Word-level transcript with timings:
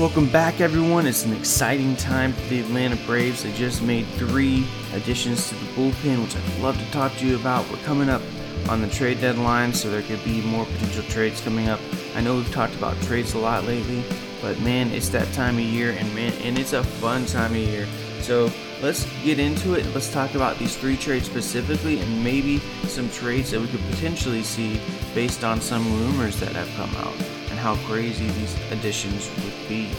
Welcome 0.00 0.30
back, 0.30 0.62
everyone. 0.62 1.06
It's 1.06 1.26
an 1.26 1.34
exciting 1.34 1.94
time 1.94 2.32
for 2.32 2.40
the 2.48 2.60
Atlanta 2.60 2.96
Braves. 3.04 3.42
They 3.42 3.52
just 3.52 3.82
made 3.82 4.06
three 4.06 4.66
additions 4.94 5.50
to 5.50 5.54
the 5.54 5.66
bullpen, 5.72 6.22
which 6.22 6.34
I'd 6.34 6.62
love 6.62 6.78
to 6.78 6.90
talk 6.90 7.14
to 7.16 7.26
you 7.26 7.36
about. 7.36 7.70
We're 7.70 7.76
coming 7.84 8.08
up 8.08 8.22
on 8.70 8.80
the 8.80 8.88
trade 8.88 9.20
deadline, 9.20 9.74
so 9.74 9.90
there 9.90 10.00
could 10.00 10.24
be 10.24 10.40
more 10.40 10.64
potential 10.64 11.02
trades 11.10 11.42
coming 11.42 11.68
up. 11.68 11.80
I 12.16 12.22
know 12.22 12.36
we've 12.36 12.50
talked 12.50 12.74
about 12.76 12.98
trades 13.02 13.34
a 13.34 13.38
lot 13.38 13.64
lately, 13.64 14.02
but 14.40 14.58
man, 14.60 14.90
it's 14.90 15.10
that 15.10 15.30
time 15.34 15.56
of 15.56 15.64
year, 15.64 15.90
and 15.90 16.14
man, 16.14 16.32
and 16.44 16.58
it's 16.58 16.72
a 16.72 16.82
fun 16.82 17.26
time 17.26 17.50
of 17.50 17.58
year. 17.58 17.86
So 18.22 18.50
let's 18.80 19.04
get 19.22 19.38
into 19.38 19.74
it. 19.74 19.84
Let's 19.94 20.10
talk 20.10 20.34
about 20.34 20.58
these 20.58 20.78
three 20.78 20.96
trades 20.96 21.26
specifically, 21.26 22.00
and 22.00 22.24
maybe 22.24 22.60
some 22.86 23.10
trades 23.10 23.50
that 23.50 23.60
we 23.60 23.68
could 23.68 23.84
potentially 23.90 24.44
see 24.44 24.80
based 25.14 25.44
on 25.44 25.60
some 25.60 25.84
rumors 26.00 26.40
that 26.40 26.52
have 26.52 26.70
come 26.74 26.96
out 27.04 27.39
how 27.60 27.76
crazy 27.86 28.26
these 28.30 28.56
additions 28.72 29.30
would 29.44 29.68
be. 29.68 29.90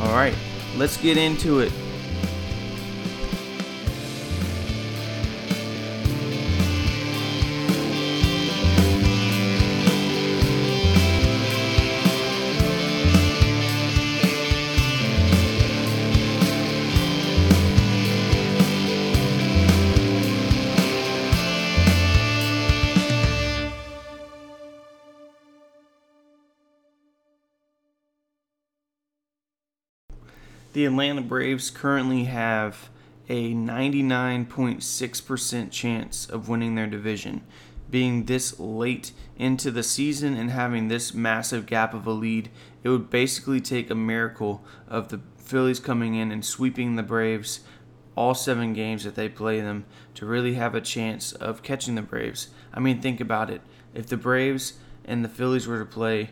All 0.00 0.12
right, 0.12 0.34
let's 0.76 0.96
get 0.96 1.16
into 1.16 1.58
it. 1.58 1.72
The 30.74 30.84
Atlanta 30.84 31.22
Braves 31.22 31.70
currently 31.70 32.24
have 32.24 32.90
a 33.28 33.54
99.6% 33.54 35.70
chance 35.70 36.28
of 36.28 36.48
winning 36.48 36.74
their 36.74 36.86
division. 36.86 37.40
Being 37.90 38.26
this 38.26 38.60
late 38.60 39.12
into 39.38 39.70
the 39.70 39.82
season 39.82 40.36
and 40.36 40.50
having 40.50 40.88
this 40.88 41.14
massive 41.14 41.64
gap 41.64 41.94
of 41.94 42.06
a 42.06 42.12
lead, 42.12 42.50
it 42.82 42.90
would 42.90 43.08
basically 43.08 43.62
take 43.62 43.88
a 43.88 43.94
miracle 43.94 44.62
of 44.86 45.08
the 45.08 45.20
Phillies 45.38 45.80
coming 45.80 46.14
in 46.14 46.30
and 46.30 46.44
sweeping 46.44 46.96
the 46.96 47.02
Braves 47.02 47.60
all 48.14 48.34
seven 48.34 48.74
games 48.74 49.04
that 49.04 49.14
they 49.14 49.28
play 49.28 49.62
them 49.62 49.86
to 50.12 50.26
really 50.26 50.52
have 50.54 50.74
a 50.74 50.82
chance 50.82 51.32
of 51.32 51.62
catching 51.62 51.94
the 51.94 52.02
Braves. 52.02 52.48
I 52.74 52.80
mean, 52.80 53.00
think 53.00 53.20
about 53.20 53.48
it. 53.48 53.62
If 53.94 54.08
the 54.08 54.18
Braves 54.18 54.74
and 55.04 55.24
the 55.24 55.30
Phillies 55.30 55.66
were 55.66 55.78
to 55.78 55.86
play, 55.86 56.30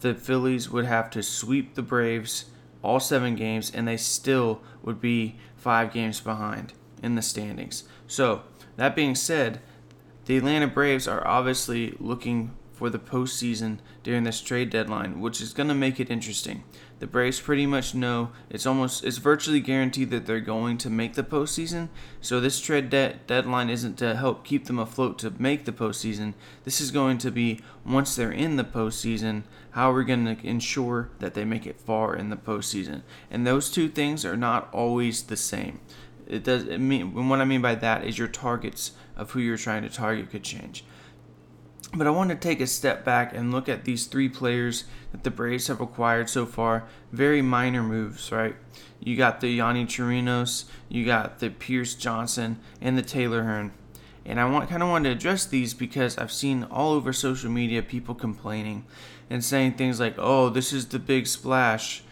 the 0.00 0.14
Phillies 0.14 0.68
would 0.68 0.86
have 0.86 1.10
to 1.10 1.22
sweep 1.22 1.74
the 1.74 1.82
Braves 1.82 2.46
all 2.82 3.00
seven 3.00 3.34
games, 3.34 3.70
and 3.70 3.86
they 3.86 3.96
still 3.96 4.60
would 4.82 5.00
be 5.00 5.36
five 5.56 5.92
games 5.92 6.20
behind 6.20 6.72
in 7.02 7.14
the 7.14 7.22
standings. 7.22 7.84
So, 8.06 8.42
that 8.76 8.94
being 8.94 9.14
said, 9.14 9.60
the 10.26 10.36
Atlanta 10.36 10.66
Braves 10.66 11.08
are 11.08 11.26
obviously 11.26 11.94
looking 11.98 12.54
for 12.72 12.90
the 12.90 12.98
postseason 12.98 13.78
during 14.02 14.22
this 14.22 14.40
trade 14.40 14.70
deadline, 14.70 15.20
which 15.20 15.40
is 15.40 15.52
going 15.52 15.68
to 15.68 15.74
make 15.74 15.98
it 15.98 16.10
interesting. 16.10 16.62
The 17.00 17.06
Braves 17.06 17.40
pretty 17.40 17.64
much 17.64 17.94
know 17.94 18.32
it's 18.50 18.66
almost 18.66 19.04
it's 19.04 19.18
virtually 19.18 19.60
guaranteed 19.60 20.10
that 20.10 20.26
they're 20.26 20.40
going 20.40 20.78
to 20.78 20.90
make 20.90 21.14
the 21.14 21.22
postseason. 21.22 21.88
So 22.20 22.40
this 22.40 22.60
trade 22.60 22.90
de- 22.90 23.20
deadline 23.26 23.70
isn't 23.70 23.98
to 23.98 24.16
help 24.16 24.44
keep 24.44 24.64
them 24.64 24.80
afloat 24.80 25.18
to 25.20 25.32
make 25.38 25.64
the 25.64 25.72
postseason. 25.72 26.34
This 26.64 26.80
is 26.80 26.90
going 26.90 27.18
to 27.18 27.30
be 27.30 27.60
once 27.86 28.16
they're 28.16 28.32
in 28.32 28.56
the 28.56 28.64
postseason, 28.64 29.44
how 29.70 29.92
are 29.92 29.94
we 29.94 30.04
going 30.04 30.24
to 30.24 30.46
ensure 30.46 31.10
that 31.20 31.34
they 31.34 31.44
make 31.44 31.66
it 31.66 31.80
far 31.80 32.16
in 32.16 32.30
the 32.30 32.36
postseason? 32.36 33.02
And 33.30 33.46
those 33.46 33.70
two 33.70 33.88
things 33.88 34.24
are 34.24 34.36
not 34.36 34.68
always 34.72 35.22
the 35.22 35.36
same. 35.36 35.80
It 36.26 36.42
does 36.42 36.64
it 36.64 36.78
mean 36.78 37.28
what 37.28 37.40
I 37.40 37.44
mean 37.44 37.62
by 37.62 37.76
that 37.76 38.04
is 38.04 38.18
your 38.18 38.28
targets 38.28 38.92
of 39.16 39.30
who 39.30 39.40
you're 39.40 39.56
trying 39.56 39.82
to 39.82 39.88
target 39.88 40.30
could 40.30 40.42
change. 40.42 40.84
But 41.94 42.06
I 42.06 42.10
want 42.10 42.30
to 42.30 42.36
take 42.36 42.60
a 42.60 42.66
step 42.66 43.04
back 43.04 43.34
and 43.34 43.50
look 43.50 43.68
at 43.68 43.84
these 43.84 44.06
three 44.06 44.28
players 44.28 44.84
that 45.12 45.24
the 45.24 45.30
Braves 45.30 45.68
have 45.68 45.80
acquired 45.80 46.28
so 46.28 46.44
far. 46.44 46.84
Very 47.12 47.40
minor 47.40 47.82
moves, 47.82 48.30
right? 48.30 48.56
You 49.00 49.16
got 49.16 49.40
the 49.40 49.58
Yonny 49.58 49.86
Chirinos, 49.86 50.64
you 50.88 51.06
got 51.06 51.38
the 51.38 51.48
Pierce 51.48 51.94
Johnson, 51.94 52.58
and 52.80 52.98
the 52.98 53.02
Taylor 53.02 53.44
Hearn. 53.44 53.72
And 54.26 54.38
I 54.38 54.44
want 54.44 54.68
kind 54.68 54.82
of 54.82 54.90
want 54.90 55.04
to 55.04 55.10
address 55.10 55.46
these 55.46 55.72
because 55.72 56.18
I've 56.18 56.32
seen 56.32 56.64
all 56.64 56.92
over 56.92 57.14
social 57.14 57.50
media 57.50 57.82
people 57.82 58.14
complaining 58.14 58.84
and 59.30 59.42
saying 59.42 59.74
things 59.74 59.98
like, 59.98 60.16
"Oh, 60.18 60.50
this 60.50 60.72
is 60.74 60.86
the 60.86 60.98
big 60.98 61.26
splash. 61.26 62.02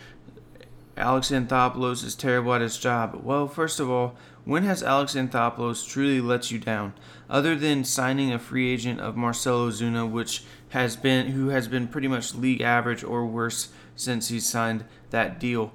Alex 0.97 1.31
Anthopoulos 1.31 2.03
is 2.03 2.15
terrible 2.15 2.55
at 2.55 2.63
his 2.63 2.79
job." 2.79 3.21
Well, 3.23 3.47
first 3.47 3.79
of 3.79 3.91
all, 3.91 4.17
when 4.47 4.63
has 4.63 4.83
Alex 4.83 5.15
Anthopoulos 5.15 5.87
truly 5.87 6.23
let 6.23 6.51
you 6.51 6.59
down? 6.59 6.95
Other 7.29 7.57
than 7.57 7.85
signing 7.85 8.33
a 8.33 8.39
free 8.39 8.73
agent 8.73 9.01
of 9.01 9.17
Marcell 9.17 9.69
Ozuna, 9.69 10.09
which 10.09 10.45
has 10.71 10.97
been 10.97 11.29
who 11.29 11.49
has 11.49 11.69
been 11.69 11.89
pretty 11.89 12.09
much 12.09 12.35
league 12.35 12.61
average 12.61 13.03
or 13.03 13.27
worse 13.27 13.69
since 13.95 14.29
he 14.29 14.41
signed 14.41 14.85
that 15.11 15.41
deal. 15.41 15.73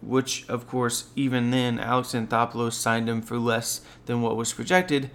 Which, 0.00 0.48
of 0.48 0.68
course, 0.68 1.10
even 1.16 1.50
then, 1.50 1.80
Alex 1.80 2.12
Anthopoulos 2.12 2.74
signed 2.74 3.08
him 3.08 3.20
for 3.20 3.36
less 3.36 3.80
than 4.06 4.22
what 4.22 4.36
was 4.36 4.52
projected 4.52 5.10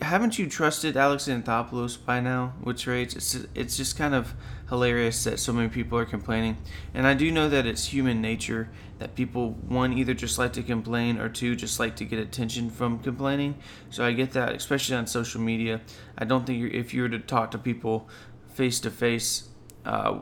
haven't 0.00 0.38
you 0.38 0.48
trusted 0.48 0.96
Alex 0.96 1.24
Anthopoulos 1.24 2.02
by 2.04 2.20
now 2.20 2.54
with 2.62 2.78
trades? 2.78 3.14
It's 3.14 3.46
it's 3.54 3.76
just 3.76 3.98
kind 3.98 4.14
of 4.14 4.34
hilarious 4.72 5.22
that 5.24 5.38
so 5.38 5.52
many 5.52 5.68
people 5.68 5.98
are 5.98 6.06
complaining, 6.06 6.56
and 6.94 7.06
I 7.06 7.12
do 7.12 7.30
know 7.30 7.46
that 7.50 7.66
it's 7.66 7.88
human 7.88 8.22
nature 8.22 8.70
that 9.00 9.14
people 9.14 9.50
one 9.68 9.92
either 9.92 10.14
just 10.14 10.38
like 10.38 10.54
to 10.54 10.62
complain 10.62 11.18
or 11.18 11.28
two 11.28 11.54
just 11.54 11.78
like 11.78 11.94
to 11.96 12.06
get 12.06 12.18
attention 12.18 12.70
from 12.70 12.98
complaining. 12.98 13.56
So 13.90 14.02
I 14.02 14.12
get 14.12 14.30
that, 14.32 14.54
especially 14.54 14.96
on 14.96 15.06
social 15.06 15.42
media. 15.42 15.82
I 16.16 16.24
don't 16.24 16.46
think 16.46 16.72
if 16.72 16.94
you 16.94 17.02
were 17.02 17.10
to 17.10 17.18
talk 17.18 17.50
to 17.50 17.58
people 17.58 18.08
face 18.54 18.80
to 18.80 18.90
face 18.90 19.50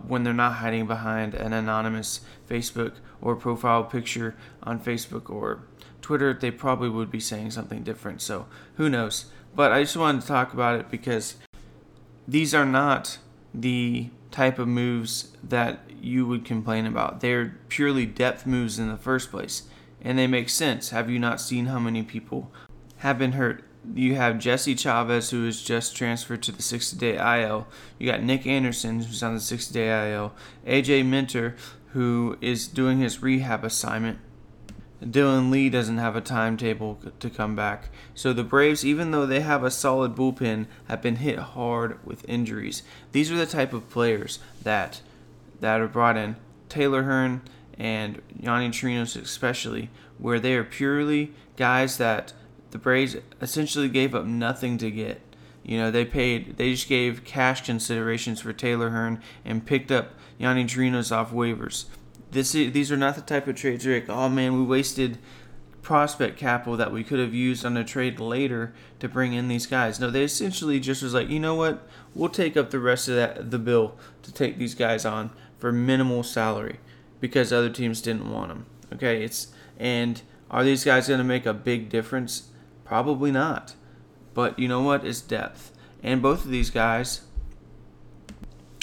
when 0.09 0.25
they're 0.25 0.33
not 0.33 0.55
hiding 0.55 0.89
behind 0.89 1.35
an 1.35 1.53
anonymous 1.53 2.23
Facebook 2.49 2.95
or 3.21 3.37
profile 3.37 3.85
picture 3.85 4.35
on 4.65 4.81
Facebook 4.81 5.31
or 5.31 5.63
Twitter, 6.03 6.35
they 6.35 6.51
probably 6.51 6.89
would 6.89 7.11
be 7.13 7.21
saying 7.21 7.53
something 7.53 7.85
different. 7.85 8.21
So 8.21 8.47
who 8.75 8.89
knows? 8.89 9.27
But 9.55 9.71
I 9.71 9.83
just 9.83 9.97
wanted 9.97 10.23
to 10.23 10.27
talk 10.27 10.53
about 10.53 10.81
it 10.81 10.91
because 10.91 11.37
these 12.27 12.53
are 12.53 12.67
not 12.67 13.19
the 13.55 14.11
type 14.31 14.59
of 14.59 14.69
moves 14.69 15.37
that 15.43 15.81
you 16.01 16.27
would 16.27 16.45
complain 16.45 16.87
about. 16.87 17.21
They're 17.21 17.57
purely 17.69 18.07
depth 18.07 18.47
moves 18.47 18.79
in 18.79 18.89
the 18.89 18.97
first 18.97 19.31
place, 19.31 19.65
and 20.01 20.19
they 20.19 20.27
make 20.27 20.49
sense. 20.49 20.91
Have 20.91 21.11
you 21.11 21.19
not 21.19 21.41
seen 21.41 21.67
how 21.67 21.79
many 21.79 22.03
people 22.03 22.51
have 22.99 23.19
been 23.19 23.33
hurt? 23.33 23.65
You 23.95 24.15
have 24.15 24.39
Jesse 24.39 24.75
Chavez, 24.75 25.31
who 25.31 25.47
is 25.47 25.63
just 25.63 25.97
transferred 25.97 26.43
to 26.45 26.53
the 26.53 26.63
60 26.63 26.97
day 26.97 27.43
IL. 27.43 27.67
You 27.99 28.11
got 28.11 28.23
Nick 28.23 28.47
Anderson, 28.47 29.01
who's 29.01 29.23
on 29.23 29.35
the 29.35 29.41
60 29.41 29.73
day 29.73 30.13
IL. 30.13 30.33
AJ 30.67 31.07
Minter, 31.07 31.57
who 31.93 32.37
is 32.41 32.69
doing 32.69 32.99
his 32.99 33.23
rehab 33.23 33.65
assignment 33.65 34.19
Dylan 35.03 35.51
Lee 35.51 35.71
doesn't 35.71 35.99
have 35.99 36.15
a 36.15 36.21
timetable 36.21 36.99
to 37.21 37.31
come 37.31 37.57
back. 37.57 37.89
So 38.15 38.33
the 38.33 38.45
Braves, 38.45 38.85
even 38.85 39.11
though 39.11 39.27
they 39.27 39.41
have 39.41 39.65
a 39.65 39.71
solid 39.71 40.15
bullpen, 40.15 40.67
have 40.89 41.01
been 41.01 41.17
hit 41.17 41.39
hard 41.39 42.05
with 42.05 42.29
injuries. 42.29 42.83
These 43.13 43.31
are 43.31 43.37
the 43.37 43.47
type 43.47 43.73
of 43.73 43.89
players 43.89 44.39
that 44.63 45.01
that 45.61 45.81
are 45.81 45.89
brought 45.89 46.17
in. 46.17 46.37
Taylor 46.69 47.03
Hearn 47.03 47.43
and 47.79 48.21
Yonny 48.39 48.69
Chirinos 48.69 49.21
especially, 49.21 49.91
where 50.19 50.41
they 50.41 50.55
are 50.55 50.65
purely 50.65 51.33
guys 51.57 51.99
that 51.99 52.33
the 52.71 52.79
Braves 52.79 53.17
essentially 53.41 53.89
gave 53.89 54.15
up 54.15 54.25
nothing 54.25 54.79
to 54.79 54.91
get. 54.91 55.21
You 55.63 55.79
know, 55.79 55.91
they 55.91 56.05
paid, 56.05 56.57
they 56.57 56.73
just 56.73 56.89
gave 56.89 57.25
cash 57.25 57.65
considerations 57.65 58.41
for 58.41 58.53
Taylor 58.53 58.91
Hearn 58.91 59.23
and 59.45 59.67
picked 59.67 59.91
up 59.91 60.15
Yonny 60.39 60.65
Chirinos 60.65 61.15
off 61.15 61.33
waivers. 61.33 61.87
This 62.31 62.53
these 62.53 62.93
are 62.93 62.97
not 62.97 63.17
the 63.17 63.23
type 63.23 63.49
of 63.49 63.57
trades 63.57 63.85
where 63.85 64.01
like, 64.01 64.09
oh 64.09 64.29
man, 64.29 64.57
we 64.57 64.63
wasted 64.65 65.19
prospect 65.83 66.39
capital 66.39 66.77
that 66.77 66.93
we 66.93 67.03
could 67.03 67.19
have 67.19 67.35
used 67.35 67.65
on 67.65 67.77
a 67.77 67.85
trade 67.85 68.21
later 68.21 68.75
to 68.99 69.09
bring 69.09 69.33
in 69.33 69.49
these 69.49 69.67
guys. 69.67 69.99
No, 69.99 70.11
they 70.11 70.25
essentially 70.25 70.79
just 70.79 71.03
was 71.03 71.15
like, 71.15 71.29
you 71.29 71.41
know 71.41 71.55
what, 71.55 71.89
we'll 72.15 72.29
take 72.29 72.57
up 72.57 72.71
the 72.71 72.79
rest 72.79 73.09
of 73.09 73.17
that 73.17 73.51
the 73.51 73.59
bill 73.59 73.97
to 74.23 74.33
take 74.33 74.59
these 74.59 74.75
guys 74.75 75.05
on 75.05 75.31
for 75.59 75.73
minimal 75.73 76.23
salary 76.23 76.79
because 77.21 77.53
other 77.53 77.71
teams 77.71 78.01
didn't 78.01 78.31
want 78.31 78.49
them. 78.49 78.67
Okay, 78.93 79.25
it's 79.25 79.49
and 79.79 80.23
are 80.51 80.65
these 80.65 80.85
guys 80.85 81.09
going 81.09 81.19
to 81.19 81.25
make 81.25 81.47
a 81.47 81.55
big 81.55 81.89
difference? 81.89 82.49
Probably 82.85 83.31
not. 83.31 83.75
But 84.35 84.59
you 84.59 84.69
know 84.69 84.83
what? 84.83 85.05
It's 85.05 85.21
depth. 85.21 85.73
And 86.03 86.23
both 86.23 86.45
of 86.45 86.51
these 86.51 86.71
guys 86.71 87.23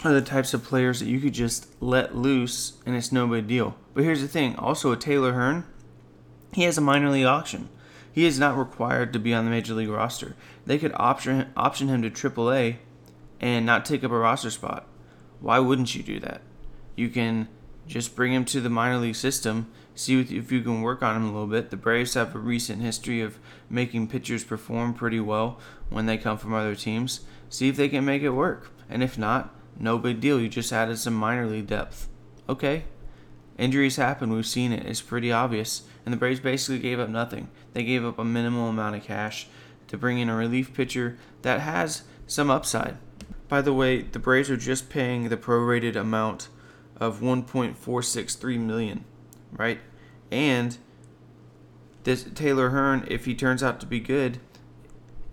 are 0.07 0.13
the 0.13 0.21
types 0.21 0.54
of 0.54 0.63
players 0.63 1.00
that 1.00 1.07
you 1.07 1.19
could 1.19 1.33
just 1.33 1.68
let 1.81 2.15
loose 2.15 2.74
and 2.86 2.95
it's 2.95 3.12
no 3.12 3.27
big 3.27 3.48
deal. 3.48 3.75
But 3.94 4.04
here's 4.04 4.21
the 4.21 4.27
thing 4.27 4.56
also, 4.56 4.92
a 4.92 4.98
Taylor 4.98 5.33
Hearn, 5.33 5.65
he 6.54 6.63
has 6.63 6.77
a 6.77 6.81
minor 6.81 7.09
league 7.09 7.25
option. 7.25 7.69
He 8.12 8.25
is 8.25 8.39
not 8.39 8.57
required 8.57 9.13
to 9.13 9.19
be 9.19 9.33
on 9.33 9.45
the 9.45 9.51
major 9.51 9.74
league 9.74 9.89
roster. 9.89 10.36
They 10.65 10.77
could 10.77 10.94
option, 10.95 11.51
option 11.56 11.88
him 11.88 12.01
to 12.01 12.09
AAA 12.09 12.77
and 13.39 13.65
not 13.65 13.86
take 13.86 14.04
up 14.04 14.12
a 14.12 14.18
roster 14.18 14.50
spot. 14.50 14.88
Why 15.39 15.59
wouldn't 15.59 15.94
you 15.94 16.01
do 16.01 16.19
that? 16.21 16.42
You 16.95 17.09
can 17.09 17.48
just 17.88 18.15
bring 18.15 18.33
him 18.33 18.44
to 18.45 18.59
the 18.59 18.69
minor 18.69 18.98
league 18.98 19.15
system, 19.15 19.71
see 19.94 20.19
if 20.19 20.51
you 20.51 20.62
can 20.62 20.81
work 20.81 21.04
on 21.04 21.15
him 21.15 21.24
a 21.24 21.31
little 21.31 21.48
bit. 21.48 21.69
The 21.69 21.77
Braves 21.77 22.15
have 22.15 22.36
a 22.36 22.39
recent 22.39 22.81
history 22.81 23.21
of 23.21 23.38
making 23.69 24.07
pitchers 24.07 24.44
perform 24.44 24.94
pretty 24.94 25.19
well 25.19 25.59
when 25.89 26.06
they 26.06 26.18
come 26.18 26.38
from 26.38 26.54
other 26.54 26.75
teams. 26.75 27.21
See 27.50 27.69
if 27.69 27.77
they 27.77 27.88
can 27.88 28.04
make 28.04 28.24
it 28.24 28.30
work. 28.30 28.71
And 28.89 29.04
if 29.04 29.18
not, 29.18 29.54
no 29.80 29.98
big 29.98 30.20
deal. 30.20 30.40
You 30.40 30.50
just 30.50 30.74
added 30.74 30.98
some 30.98 31.14
minor 31.14 31.46
league 31.46 31.68
depth. 31.68 32.08
Okay. 32.50 32.86
Injuries 33.58 33.96
happen. 33.96 34.32
We've 34.32 34.46
seen 34.46 34.72
it. 34.72 34.86
It's 34.86 35.02
pretty 35.02 35.32
obvious. 35.32 35.84
And 36.06 36.14
the 36.14 36.18
Braves 36.18 36.40
basically 36.40 36.80
gave 36.80 37.00
up 37.00 37.10
nothing. 37.10 37.50
They 37.74 37.84
gave 37.84 38.06
up 38.06 38.20
a 38.20 38.26
minimal 38.26 38.70
amount 38.70 38.96
of 38.96 39.04
cash 39.04 39.48
to 39.88 39.98
bring 39.98 40.20
in 40.20 40.30
a 40.30 40.36
relief 40.36 40.74
pitcher 40.74 41.18
that 41.42 41.62
has 41.62 42.04
some 42.28 42.50
upside. 42.50 42.98
By 43.48 43.62
the 43.62 43.74
way, 43.74 44.02
the 44.02 44.20
Braves 44.20 44.50
are 44.50 44.58
just 44.58 44.90
paying 44.90 45.30
the 45.30 45.38
prorated 45.38 45.96
amount 45.96 46.50
of 46.98 47.22
1.463 47.22 48.60
million, 48.60 49.06
right? 49.52 49.80
And 50.32 50.78
this 52.04 52.24
Taylor 52.24 52.70
Hearn, 52.70 53.06
if 53.10 53.26
he 53.26 53.36
turns 53.36 53.64
out 53.64 53.80
to 53.80 53.86
be 53.86 54.00
good, 54.00 54.40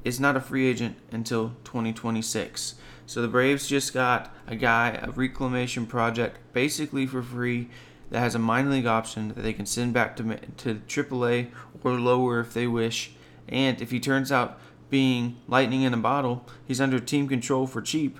is 0.04 0.20
not 0.20 0.36
a 0.36 0.40
free 0.40 0.66
agent 0.66 0.96
until 1.10 1.56
2026. 1.64 2.74
So 3.06 3.20
the 3.20 3.28
Braves 3.28 3.68
just 3.68 3.92
got 3.92 4.34
a 4.46 4.56
guy, 4.56 4.98
a 5.02 5.10
reclamation 5.10 5.86
project, 5.86 6.38
basically 6.52 7.06
for 7.06 7.22
free, 7.22 7.68
that 8.10 8.20
has 8.20 8.34
a 8.34 8.38
minor 8.38 8.70
league 8.70 8.86
option 8.86 9.28
that 9.28 9.42
they 9.42 9.52
can 9.52 9.66
send 9.66 9.92
back 9.92 10.16
to 10.16 10.36
to 10.58 10.74
AAA 10.74 11.50
or 11.82 11.92
lower 11.92 12.40
if 12.40 12.54
they 12.54 12.66
wish. 12.66 13.12
And 13.48 13.80
if 13.80 13.90
he 13.90 14.00
turns 14.00 14.32
out 14.32 14.58
being 14.88 15.36
lightning 15.48 15.82
in 15.82 15.92
a 15.92 15.98
bottle, 15.98 16.46
he's 16.66 16.80
under 16.80 16.98
team 16.98 17.28
control 17.28 17.66
for 17.66 17.82
cheap 17.82 18.18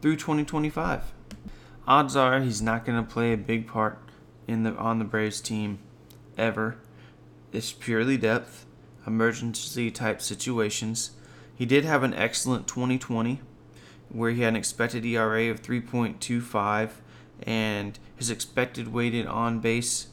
through 0.00 0.16
2025 0.16 1.12
odds 1.88 2.14
are 2.14 2.40
he's 2.40 2.60
not 2.60 2.84
going 2.84 3.02
to 3.02 3.10
play 3.10 3.32
a 3.32 3.36
big 3.36 3.66
part 3.66 3.98
in 4.46 4.62
the 4.62 4.72
on 4.76 4.98
the 4.98 5.04
Braves 5.04 5.40
team 5.40 5.78
ever. 6.36 6.76
It's 7.50 7.72
purely 7.72 8.18
depth, 8.18 8.66
emergency 9.06 9.90
type 9.90 10.20
situations. 10.20 11.12
He 11.56 11.66
did 11.66 11.84
have 11.84 12.02
an 12.02 12.14
excellent 12.14 12.68
2020 12.68 13.40
where 14.10 14.30
he 14.30 14.42
had 14.42 14.50
an 14.50 14.56
expected 14.56 15.04
ERA 15.04 15.50
of 15.50 15.62
3.25 15.62 16.90
and 17.42 17.98
his 18.16 18.30
expected 18.30 18.92
weighted 18.92 19.26
on 19.26 19.60
base 19.60 20.08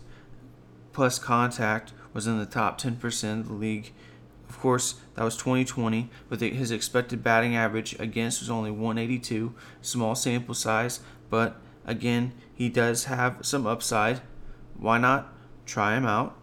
plus 0.94 1.18
contact 1.18 1.94
was 2.14 2.28
in 2.28 2.40
the 2.40 2.46
top 2.46 2.80
10% 2.80 3.40
of 3.40 3.48
the 3.48 3.54
league. 3.54 3.92
Of 4.48 4.60
course, 4.60 4.96
that 5.16 5.24
was 5.24 5.36
2020, 5.38 6.10
but 6.30 6.40
his 6.40 6.72
expected 6.72 7.24
batting 7.24 7.56
average 7.56 8.00
against 8.00 8.42
was 8.42 8.50
only 8.50 8.72
182, 8.72 9.54
small 9.82 10.16
sample 10.16 10.54
size, 10.54 11.00
but 11.30 11.60
Again, 11.86 12.34
he 12.54 12.68
does 12.70 13.06
have 13.06 13.38
some 13.46 13.68
upside. 13.68 14.22
Why 14.78 14.98
not 14.98 15.32
try 15.66 15.96
him 15.96 16.06
out? 16.06 16.36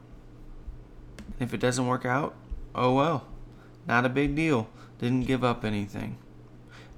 If 1.41 1.53
it 1.53 1.59
doesn't 1.59 1.87
work 1.87 2.07
out, 2.07 2.35
oh 2.75 2.95
well. 2.95 3.27
Not 3.87 4.07
a 4.07 4.09
big 4.09 4.37
deal. 4.37 4.69
Didn't 4.99 5.27
give 5.27 5.43
up 5.43 5.65
anything. 5.65 6.17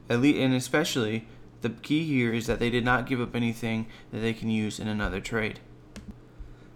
And 0.08 0.54
especially, 0.54 1.26
the 1.62 1.70
key 1.70 2.04
here 2.04 2.32
is 2.32 2.46
that 2.46 2.58
they 2.58 2.70
did 2.70 2.84
not 2.84 3.06
give 3.06 3.20
up 3.20 3.34
anything 3.34 3.86
that 4.12 4.18
they 4.18 4.34
can 4.34 4.50
use 4.50 4.78
in 4.78 4.88
another 4.88 5.20
trade. 5.20 5.60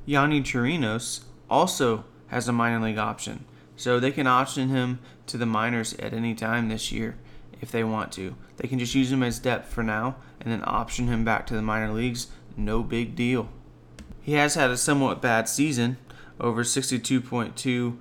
Yonny 0.06 0.42
Chirinos 0.42 1.24
also 1.50 2.04
has 2.28 2.48
a 2.48 2.52
minor 2.52 2.80
league 2.80 2.98
option, 2.98 3.44
so 3.76 4.00
they 4.00 4.10
can 4.10 4.26
option 4.26 4.68
him 4.68 4.98
to 5.26 5.36
the 5.36 5.46
minors 5.46 5.94
at 5.94 6.14
any 6.14 6.34
time 6.34 6.68
this 6.68 6.90
year 6.90 7.16
if 7.60 7.70
they 7.70 7.84
want 7.84 8.12
to. 8.12 8.34
They 8.56 8.68
can 8.68 8.78
just 8.78 8.94
use 8.94 9.12
him 9.12 9.22
as 9.22 9.38
depth 9.38 9.72
for 9.72 9.82
now 9.82 10.16
and 10.40 10.52
then 10.52 10.62
option 10.64 11.08
him 11.08 11.24
back 11.24 11.46
to 11.48 11.54
the 11.54 11.62
minor 11.62 11.92
leagues. 11.92 12.28
No 12.56 12.82
big 12.82 13.14
deal. 13.14 13.48
He 14.22 14.32
has 14.32 14.54
had 14.54 14.70
a 14.70 14.76
somewhat 14.76 15.22
bad 15.22 15.48
season. 15.48 15.98
Over 16.40 16.62
62.2 16.62 17.98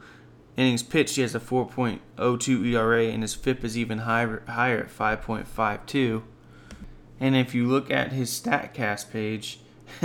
innings 0.57 0.83
pitched, 0.83 1.15
he 1.15 1.21
has 1.21 1.35
a 1.35 1.39
4.02 1.39 2.65
ERA, 2.65 3.05
and 3.05 3.21
his 3.21 3.35
FIP 3.35 3.63
is 3.63 3.77
even 3.77 3.99
higher, 3.99 4.43
higher 4.47 4.79
at 4.79 4.89
5.52. 4.89 6.23
And 7.19 7.35
if 7.35 7.55
you 7.55 7.67
look 7.67 7.89
at 7.89 8.11
his 8.11 8.29
StatCast 8.29 9.11
page, 9.11 9.59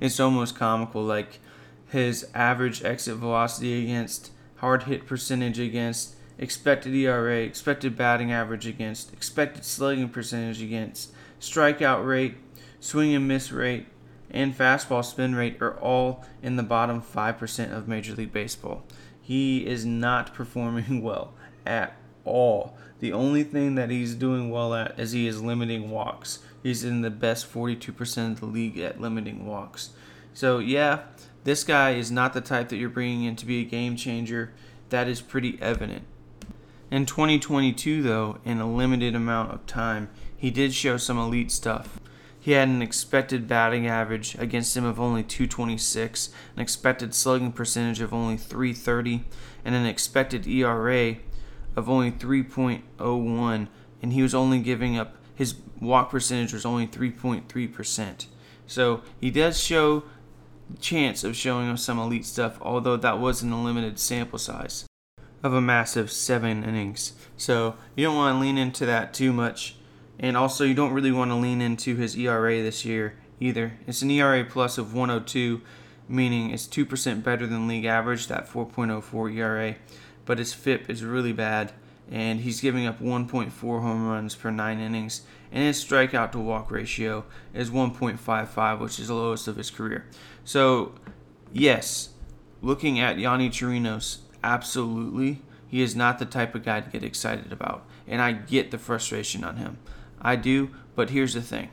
it's 0.00 0.18
almost 0.18 0.56
comical. 0.56 1.02
Like 1.02 1.40
his 1.88 2.26
average 2.34 2.84
exit 2.84 3.16
velocity 3.16 3.84
against, 3.84 4.30
hard 4.56 4.84
hit 4.84 5.06
percentage 5.06 5.58
against, 5.58 6.16
expected 6.38 6.94
ERA, 6.94 7.38
expected 7.38 7.96
batting 7.96 8.32
average 8.32 8.66
against, 8.66 9.12
expected 9.12 9.64
slugging 9.64 10.08
percentage 10.08 10.62
against, 10.62 11.12
strikeout 11.40 12.06
rate, 12.06 12.36
swing 12.80 13.14
and 13.14 13.28
miss 13.28 13.52
rate, 13.52 13.86
and 14.30 14.56
fastball 14.56 15.04
spin 15.04 15.34
rate 15.34 15.60
are 15.62 15.78
all 15.78 16.24
in 16.42 16.56
the 16.56 16.62
bottom 16.62 17.00
5% 17.00 17.72
of 17.72 17.88
Major 17.88 18.14
League 18.14 18.32
Baseball. 18.32 18.84
He 19.26 19.66
is 19.66 19.84
not 19.84 20.32
performing 20.34 21.02
well 21.02 21.32
at 21.66 21.96
all. 22.24 22.78
The 23.00 23.12
only 23.12 23.42
thing 23.42 23.74
that 23.74 23.90
he's 23.90 24.14
doing 24.14 24.50
well 24.50 24.72
at 24.72 24.96
is 25.00 25.10
he 25.10 25.26
is 25.26 25.42
limiting 25.42 25.90
walks. 25.90 26.38
He's 26.62 26.84
in 26.84 27.00
the 27.00 27.10
best 27.10 27.52
42% 27.52 28.30
of 28.30 28.38
the 28.38 28.46
league 28.46 28.78
at 28.78 29.00
limiting 29.00 29.44
walks. 29.44 29.90
So, 30.32 30.60
yeah, 30.60 31.00
this 31.42 31.64
guy 31.64 31.94
is 31.94 32.12
not 32.12 32.34
the 32.34 32.40
type 32.40 32.68
that 32.68 32.76
you're 32.76 32.88
bringing 32.88 33.24
in 33.24 33.34
to 33.34 33.46
be 33.46 33.60
a 33.60 33.64
game 33.64 33.96
changer. 33.96 34.52
That 34.90 35.08
is 35.08 35.20
pretty 35.20 35.58
evident. 35.60 36.04
In 36.92 37.04
2022, 37.04 38.04
though, 38.04 38.38
in 38.44 38.60
a 38.60 38.72
limited 38.72 39.16
amount 39.16 39.52
of 39.52 39.66
time, 39.66 40.08
he 40.36 40.52
did 40.52 40.72
show 40.72 40.98
some 40.98 41.18
elite 41.18 41.50
stuff. 41.50 41.98
He 42.46 42.52
had 42.52 42.68
an 42.68 42.80
expected 42.80 43.48
batting 43.48 43.88
average 43.88 44.36
against 44.38 44.76
him 44.76 44.84
of 44.84 45.00
only 45.00 45.24
226, 45.24 46.30
an 46.54 46.62
expected 46.62 47.12
slugging 47.12 47.50
percentage 47.50 48.00
of 48.00 48.14
only 48.14 48.36
330, 48.36 49.24
and 49.64 49.74
an 49.74 49.84
expected 49.84 50.46
ERA 50.46 51.16
of 51.74 51.90
only 51.90 52.12
3.01, 52.12 53.68
and 54.00 54.12
he 54.12 54.22
was 54.22 54.32
only 54.32 54.60
giving 54.60 54.96
up 54.96 55.16
his 55.34 55.56
walk 55.80 56.12
percentage 56.12 56.52
was 56.52 56.64
only 56.64 56.86
3.3%. 56.86 58.26
So 58.68 59.02
he 59.20 59.32
does 59.32 59.60
show 59.60 60.04
chance 60.78 61.24
of 61.24 61.34
showing 61.34 61.68
us 61.68 61.82
some 61.82 61.98
elite 61.98 62.26
stuff, 62.26 62.58
although 62.62 62.96
that 62.96 63.18
was 63.18 63.42
in 63.42 63.50
a 63.50 63.60
limited 63.60 63.98
sample 63.98 64.38
size 64.38 64.86
of 65.42 65.52
a 65.52 65.60
massive 65.60 66.12
seven 66.12 66.62
innings. 66.62 67.14
So 67.36 67.74
you 67.96 68.04
don't 68.04 68.14
want 68.14 68.36
to 68.36 68.40
lean 68.40 68.56
into 68.56 68.86
that 68.86 69.12
too 69.12 69.32
much. 69.32 69.74
And 70.18 70.36
also, 70.36 70.64
you 70.64 70.74
don't 70.74 70.92
really 70.92 71.12
want 71.12 71.30
to 71.30 71.34
lean 71.34 71.60
into 71.60 71.96
his 71.96 72.16
ERA 72.16 72.62
this 72.62 72.84
year 72.84 73.14
either. 73.38 73.74
It's 73.86 74.02
an 74.02 74.10
ERA 74.10 74.44
plus 74.44 74.78
of 74.78 74.94
102, 74.94 75.60
meaning 76.08 76.50
it's 76.50 76.66
2% 76.66 77.22
better 77.22 77.46
than 77.46 77.68
league 77.68 77.84
average, 77.84 78.28
that 78.28 78.48
4.04 78.48 79.34
ERA. 79.34 79.76
But 80.24 80.38
his 80.38 80.54
FIP 80.54 80.88
is 80.88 81.04
really 81.04 81.32
bad, 81.32 81.72
and 82.10 82.40
he's 82.40 82.60
giving 82.60 82.86
up 82.86 83.00
1.4 83.00 83.52
home 83.60 84.08
runs 84.08 84.34
per 84.34 84.50
nine 84.50 84.80
innings. 84.80 85.22
And 85.52 85.62
his 85.62 85.84
strikeout 85.84 86.32
to 86.32 86.38
walk 86.38 86.70
ratio 86.70 87.24
is 87.54 87.70
1.55, 87.70 88.80
which 88.80 88.98
is 88.98 89.08
the 89.08 89.14
lowest 89.14 89.48
of 89.48 89.56
his 89.56 89.70
career. 89.70 90.06
So, 90.44 90.94
yes, 91.52 92.10
looking 92.62 92.98
at 92.98 93.16
Yonny 93.16 93.50
Chirinos, 93.50 94.18
absolutely, 94.42 95.42
he 95.68 95.82
is 95.82 95.94
not 95.94 96.18
the 96.18 96.24
type 96.24 96.54
of 96.54 96.64
guy 96.64 96.80
to 96.80 96.90
get 96.90 97.04
excited 97.04 97.52
about. 97.52 97.84
And 98.08 98.22
I 98.22 98.32
get 98.32 98.70
the 98.70 98.78
frustration 98.78 99.44
on 99.44 99.56
him. 99.56 99.78
I 100.26 100.34
do, 100.34 100.70
but 100.96 101.10
here's 101.10 101.34
the 101.34 101.40
thing. 101.40 101.70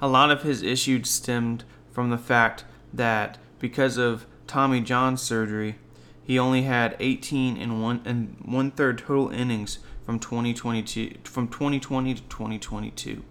A 0.00 0.08
lot 0.08 0.32
of 0.32 0.42
his 0.42 0.60
issues 0.60 1.08
stemmed 1.08 1.62
from 1.92 2.10
the 2.10 2.18
fact 2.18 2.64
that 2.92 3.38
because 3.60 3.96
of 3.96 4.26
Tommy 4.48 4.80
John 4.80 5.16
surgery, 5.16 5.76
he 6.20 6.36
only 6.36 6.62
had 6.62 6.96
18 6.98 7.56
and 7.56 7.80
one 7.80 8.02
and 8.04 8.36
one 8.44 8.72
third 8.72 8.98
total 8.98 9.30
innings 9.30 9.78
from 10.04 10.18
2022 10.18 11.18
from 11.22 11.46
2020 11.46 12.14
to 12.14 12.22
2022. 12.22 13.22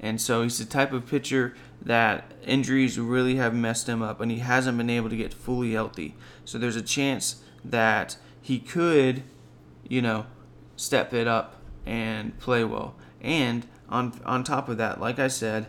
And 0.00 0.20
so 0.20 0.42
he's 0.42 0.58
the 0.58 0.64
type 0.64 0.92
of 0.92 1.06
pitcher 1.06 1.54
that 1.80 2.32
injuries 2.44 2.98
really 2.98 3.36
have 3.36 3.54
messed 3.54 3.88
him 3.88 4.02
up 4.02 4.20
and 4.20 4.32
he 4.32 4.38
hasn't 4.38 4.78
been 4.78 4.90
able 4.90 5.10
to 5.10 5.16
get 5.16 5.32
fully 5.32 5.74
healthy. 5.74 6.16
So 6.44 6.58
there's 6.58 6.74
a 6.74 6.82
chance 6.82 7.36
that 7.64 8.16
he 8.42 8.58
could, 8.58 9.22
you 9.88 10.02
know, 10.02 10.26
step 10.74 11.14
it 11.14 11.28
up 11.28 11.62
and 11.86 12.36
play 12.40 12.64
well. 12.64 12.96
And 13.20 13.64
on 13.88 14.20
on 14.24 14.44
top 14.44 14.68
of 14.68 14.76
that, 14.78 15.00
like 15.00 15.18
I 15.18 15.28
said, 15.28 15.66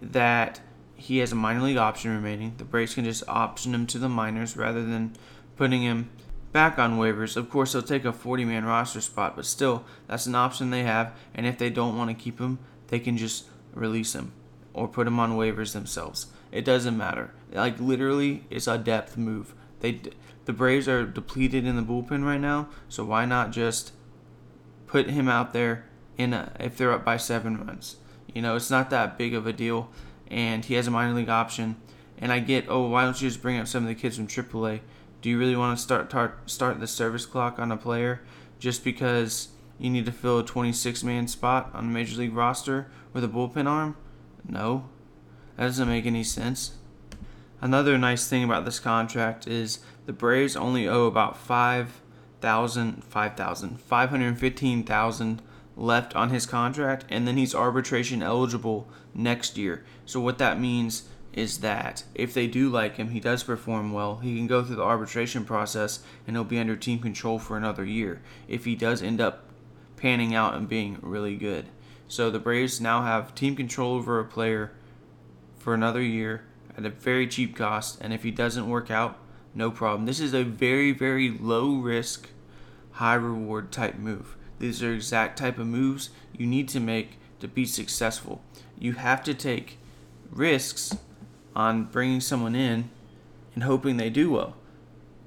that 0.00 0.60
he 0.96 1.18
has 1.18 1.32
a 1.32 1.36
minor 1.36 1.62
league 1.62 1.76
option 1.76 2.12
remaining. 2.12 2.54
The 2.56 2.64
Braves 2.64 2.94
can 2.94 3.04
just 3.04 3.24
option 3.28 3.74
him 3.74 3.86
to 3.88 3.98
the 3.98 4.08
minors 4.08 4.56
rather 4.56 4.84
than 4.84 5.14
putting 5.56 5.82
him 5.82 6.10
back 6.52 6.78
on 6.78 6.98
waivers. 6.98 7.36
Of 7.36 7.50
course, 7.50 7.72
they'll 7.72 7.82
take 7.82 8.04
a 8.04 8.12
40 8.12 8.44
man 8.44 8.64
roster 8.64 9.00
spot, 9.00 9.36
but 9.36 9.44
still, 9.44 9.84
that's 10.06 10.26
an 10.26 10.34
option 10.34 10.70
they 10.70 10.84
have. 10.84 11.12
And 11.34 11.46
if 11.46 11.58
they 11.58 11.70
don't 11.70 11.98
want 11.98 12.10
to 12.10 12.22
keep 12.22 12.38
him, 12.38 12.58
they 12.88 12.98
can 12.98 13.16
just 13.16 13.46
release 13.74 14.14
him 14.14 14.32
or 14.72 14.88
put 14.88 15.06
him 15.06 15.18
on 15.18 15.32
waivers 15.32 15.72
themselves. 15.72 16.28
It 16.52 16.64
doesn't 16.64 16.96
matter. 16.96 17.34
Like 17.52 17.80
literally, 17.80 18.44
it's 18.50 18.66
a 18.66 18.78
depth 18.78 19.16
move. 19.16 19.54
They 19.80 20.00
the 20.44 20.52
Braves 20.52 20.88
are 20.88 21.04
depleted 21.04 21.66
in 21.66 21.76
the 21.76 21.82
bullpen 21.82 22.24
right 22.24 22.40
now, 22.40 22.68
so 22.88 23.04
why 23.04 23.24
not 23.24 23.50
just 23.50 23.92
put 24.86 25.10
him 25.10 25.28
out 25.28 25.52
there 25.52 25.86
in 26.16 26.32
a, 26.32 26.52
if 26.60 26.76
they're 26.76 26.92
up 26.92 27.04
by 27.04 27.16
seven 27.16 27.64
runs? 27.66 27.96
You 28.32 28.42
know, 28.42 28.56
it's 28.56 28.70
not 28.70 28.90
that 28.90 29.16
big 29.16 29.34
of 29.34 29.46
a 29.46 29.52
deal, 29.52 29.90
and 30.28 30.64
he 30.64 30.74
has 30.74 30.86
a 30.86 30.90
minor 30.90 31.14
league 31.14 31.28
option. 31.28 31.76
And 32.18 32.32
I 32.32 32.40
get, 32.40 32.66
oh, 32.68 32.88
why 32.88 33.04
don't 33.04 33.20
you 33.20 33.28
just 33.28 33.42
bring 33.42 33.58
up 33.58 33.68
some 33.68 33.84
of 33.84 33.88
the 33.88 33.94
kids 33.94 34.16
from 34.16 34.26
AAA? 34.26 34.80
Do 35.20 35.30
you 35.30 35.38
really 35.38 35.56
want 35.56 35.76
to 35.76 35.82
start 35.82 36.10
tar- 36.10 36.36
start 36.46 36.80
the 36.80 36.86
service 36.86 37.26
clock 37.26 37.58
on 37.58 37.72
a 37.72 37.76
player 37.76 38.20
just 38.58 38.84
because 38.84 39.48
you 39.78 39.90
need 39.90 40.06
to 40.06 40.12
fill 40.12 40.38
a 40.38 40.44
26 40.44 41.02
man 41.02 41.26
spot 41.28 41.70
on 41.74 41.84
a 41.84 41.88
major 41.88 42.18
league 42.18 42.34
roster 42.34 42.88
with 43.12 43.24
a 43.24 43.28
bullpen 43.28 43.66
arm? 43.66 43.96
No, 44.46 44.88
that 45.56 45.64
doesn't 45.64 45.88
make 45.88 46.06
any 46.06 46.24
sense. 46.24 46.72
Another 47.60 47.96
nice 47.96 48.28
thing 48.28 48.44
about 48.44 48.66
this 48.66 48.78
contract 48.78 49.46
is 49.46 49.78
the 50.04 50.12
Braves 50.12 50.56
only 50.56 50.86
owe 50.86 51.06
about 51.06 51.38
5,000, 51.38 53.02
5,000, 53.04 53.80
515,000 53.80 55.42
left 55.76 56.14
on 56.14 56.30
his 56.30 56.46
contract, 56.46 57.04
and 57.08 57.26
then 57.26 57.36
he's 57.36 57.54
arbitration 57.54 58.22
eligible 58.22 58.88
next 59.14 59.56
year. 59.56 59.84
So 60.06 60.20
what 60.20 60.38
that 60.38 60.60
means 60.60 61.08
is 61.32 61.58
that 61.58 62.04
if 62.14 62.32
they 62.32 62.46
do 62.46 62.68
like 62.68 62.96
him, 62.96 63.10
he 63.10 63.20
does 63.20 63.42
perform 63.42 63.92
well, 63.92 64.16
he 64.18 64.36
can 64.36 64.46
go 64.46 64.62
through 64.62 64.76
the 64.76 64.82
arbitration 64.82 65.44
process 65.44 66.00
and 66.26 66.36
he'll 66.36 66.44
be 66.44 66.60
under 66.60 66.76
team 66.76 67.00
control 67.00 67.40
for 67.40 67.56
another 67.56 67.84
year 67.84 68.22
if 68.46 68.64
he 68.64 68.76
does 68.76 69.02
end 69.02 69.20
up 69.20 69.48
panning 69.96 70.32
out 70.34 70.54
and 70.54 70.68
being 70.68 70.98
really 71.02 71.34
good. 71.36 71.66
So 72.06 72.30
the 72.30 72.38
Braves 72.38 72.80
now 72.80 73.02
have 73.02 73.34
team 73.34 73.56
control 73.56 73.94
over 73.96 74.20
a 74.20 74.24
player 74.24 74.72
for 75.58 75.74
another 75.74 76.02
year 76.02 76.44
at 76.76 76.84
a 76.84 76.90
very 76.90 77.26
cheap 77.26 77.56
cost, 77.56 77.98
and 78.00 78.12
if 78.12 78.22
he 78.22 78.30
doesn't 78.30 78.68
work 78.68 78.90
out, 78.90 79.18
no 79.54 79.70
problem. 79.70 80.06
This 80.06 80.20
is 80.20 80.34
a 80.34 80.42
very, 80.42 80.92
very 80.92 81.30
low 81.30 81.76
risk, 81.76 82.28
high 82.92 83.14
reward 83.14 83.72
type 83.72 83.96
move. 83.96 84.36
These 84.58 84.82
are 84.82 84.92
exact 84.92 85.38
type 85.38 85.58
of 85.58 85.66
moves 85.66 86.10
you 86.36 86.46
need 86.46 86.68
to 86.70 86.80
make 86.80 87.18
to 87.40 87.48
be 87.48 87.66
successful. 87.66 88.42
You 88.78 88.94
have 88.94 89.22
to 89.24 89.34
take 89.34 89.78
risks 90.30 90.96
on 91.54 91.84
bringing 91.84 92.20
someone 92.20 92.54
in 92.54 92.90
and 93.54 93.64
hoping 93.64 93.96
they 93.96 94.10
do 94.10 94.30
well. 94.30 94.56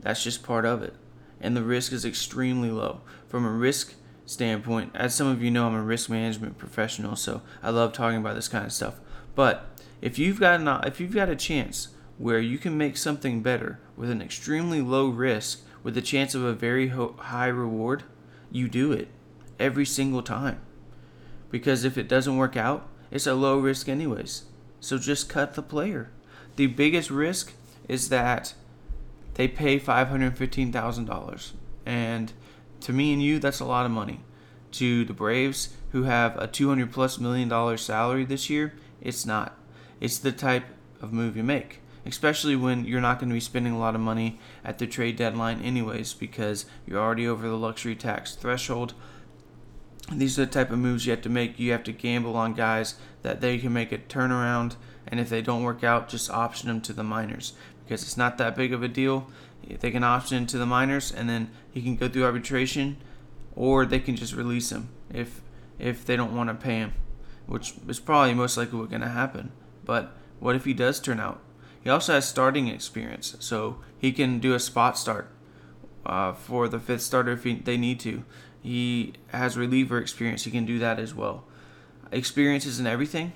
That's 0.01 0.23
just 0.23 0.43
part 0.43 0.65
of 0.65 0.83
it. 0.83 0.95
And 1.39 1.55
the 1.55 1.63
risk 1.63 1.91
is 1.91 2.05
extremely 2.05 2.71
low. 2.71 3.01
From 3.27 3.45
a 3.45 3.51
risk 3.51 3.93
standpoint, 4.25 4.91
as 4.95 5.13
some 5.13 5.27
of 5.27 5.41
you 5.41 5.51
know, 5.51 5.67
I'm 5.67 5.75
a 5.75 5.81
risk 5.81 6.09
management 6.09 6.57
professional, 6.57 7.15
so 7.15 7.41
I 7.61 7.69
love 7.69 7.93
talking 7.93 8.17
about 8.17 8.35
this 8.35 8.47
kind 8.47 8.65
of 8.65 8.73
stuff. 8.73 8.95
But 9.35 9.67
if 10.01 10.17
you've 10.17 10.39
got 10.39 10.59
an, 10.59 10.67
if 10.85 10.99
you've 10.99 11.13
got 11.13 11.29
a 11.29 11.35
chance 11.35 11.89
where 12.17 12.39
you 12.39 12.57
can 12.57 12.77
make 12.77 12.97
something 12.97 13.41
better 13.41 13.79
with 13.95 14.09
an 14.09 14.21
extremely 14.21 14.81
low 14.81 15.07
risk 15.09 15.61
with 15.83 15.95
a 15.97 16.01
chance 16.01 16.33
of 16.33 16.43
a 16.43 16.53
very 16.53 16.87
ho- 16.87 17.15
high 17.19 17.47
reward, 17.47 18.03
you 18.51 18.67
do 18.67 18.91
it 18.91 19.09
every 19.59 19.85
single 19.85 20.21
time. 20.21 20.59
Because 21.49 21.83
if 21.83 21.97
it 21.97 22.07
doesn't 22.07 22.37
work 22.37 22.57
out, 22.57 22.87
it's 23.11 23.27
a 23.27 23.33
low 23.33 23.57
risk 23.59 23.87
anyways. 23.87 24.43
So 24.79 24.97
just 24.97 25.29
cut 25.29 25.53
the 25.53 25.61
player. 25.61 26.11
The 26.55 26.67
biggest 26.67 27.09
risk 27.09 27.53
is 27.87 28.09
that 28.09 28.53
they 29.35 29.47
pay 29.47 29.79
$515,000. 29.79 31.51
And 31.85 32.33
to 32.81 32.93
me 32.93 33.13
and 33.13 33.21
you, 33.21 33.39
that's 33.39 33.59
a 33.59 33.65
lot 33.65 33.85
of 33.85 33.91
money. 33.91 34.21
To 34.73 35.05
the 35.05 35.13
Braves, 35.13 35.69
who 35.91 36.03
have 36.03 36.35
a 36.37 36.47
200 36.47 36.91
plus 36.91 37.19
million 37.19 37.47
dollar 37.47 37.77
salary 37.77 38.25
this 38.25 38.49
year, 38.49 38.73
it's 39.01 39.25
not. 39.25 39.57
It's 39.99 40.19
the 40.19 40.31
type 40.31 40.65
of 41.01 41.13
move 41.13 41.37
you 41.37 41.43
make, 41.43 41.79
especially 42.05 42.55
when 42.55 42.85
you're 42.85 43.01
not 43.01 43.19
going 43.19 43.29
to 43.29 43.33
be 43.33 43.39
spending 43.39 43.73
a 43.73 43.79
lot 43.79 43.95
of 43.95 44.01
money 44.01 44.39
at 44.63 44.77
the 44.77 44.87
trade 44.87 45.15
deadline, 45.15 45.61
anyways, 45.61 46.13
because 46.13 46.65
you're 46.85 47.01
already 47.01 47.27
over 47.27 47.47
the 47.47 47.57
luxury 47.57 47.95
tax 47.95 48.35
threshold 48.35 48.93
these 50.11 50.39
are 50.39 50.45
the 50.45 50.51
type 50.51 50.71
of 50.71 50.79
moves 50.79 51.05
you 51.05 51.11
have 51.11 51.21
to 51.23 51.29
make. 51.29 51.59
You 51.59 51.71
have 51.71 51.83
to 51.83 51.91
gamble 51.91 52.35
on 52.35 52.53
guys 52.53 52.95
that 53.23 53.41
they 53.41 53.57
can 53.57 53.73
make 53.73 53.91
a 53.91 53.97
turnaround, 53.97 54.75
and 55.07 55.19
if 55.19 55.29
they 55.29 55.41
don't 55.41 55.63
work 55.63 55.83
out, 55.83 56.09
just 56.09 56.29
option 56.29 56.69
them 56.69 56.81
to 56.81 56.93
the 56.93 57.03
minors 57.03 57.53
because 57.83 58.03
it's 58.03 58.17
not 58.17 58.37
that 58.37 58.55
big 58.55 58.73
of 58.73 58.83
a 58.83 58.87
deal. 58.87 59.29
They 59.67 59.91
can 59.91 60.03
option 60.03 60.45
to 60.47 60.57
the 60.57 60.65
minors, 60.65 61.11
and 61.11 61.29
then 61.29 61.49
he 61.71 61.81
can 61.81 61.95
go 61.95 62.07
through 62.07 62.23
arbitration, 62.23 62.97
or 63.55 63.85
they 63.85 63.99
can 63.99 64.15
just 64.15 64.33
release 64.33 64.71
him 64.71 64.89
if 65.13 65.41
if 65.77 66.05
they 66.05 66.15
don't 66.15 66.35
want 66.35 66.49
to 66.49 66.55
pay 66.55 66.77
him, 66.77 66.93
which 67.45 67.73
is 67.87 67.99
probably 67.99 68.33
most 68.33 68.57
likely 68.57 68.79
what's 68.79 68.89
going 68.89 69.01
to 69.01 69.09
happen. 69.09 69.51
But 69.83 70.15
what 70.39 70.55
if 70.55 70.65
he 70.65 70.73
does 70.73 70.99
turn 70.99 71.19
out? 71.19 71.41
He 71.83 71.89
also 71.89 72.13
has 72.13 72.27
starting 72.27 72.67
experience, 72.67 73.35
so 73.39 73.79
he 73.97 74.11
can 74.11 74.39
do 74.39 74.53
a 74.53 74.59
spot 74.59 74.97
start 74.97 75.29
uh, 76.05 76.33
for 76.33 76.67
the 76.67 76.79
fifth 76.79 77.01
starter 77.01 77.33
if 77.33 77.43
he, 77.43 77.55
they 77.55 77.77
need 77.77 77.99
to. 78.01 78.23
He 78.67 79.13
has 79.29 79.57
reliever 79.57 79.97
experience. 79.97 80.43
He 80.43 80.51
can 80.51 80.65
do 80.65 80.77
that 80.79 80.99
as 80.99 81.15
well. 81.15 81.45
Experience 82.11 82.65
isn't 82.65 82.85
everything. 82.85 83.31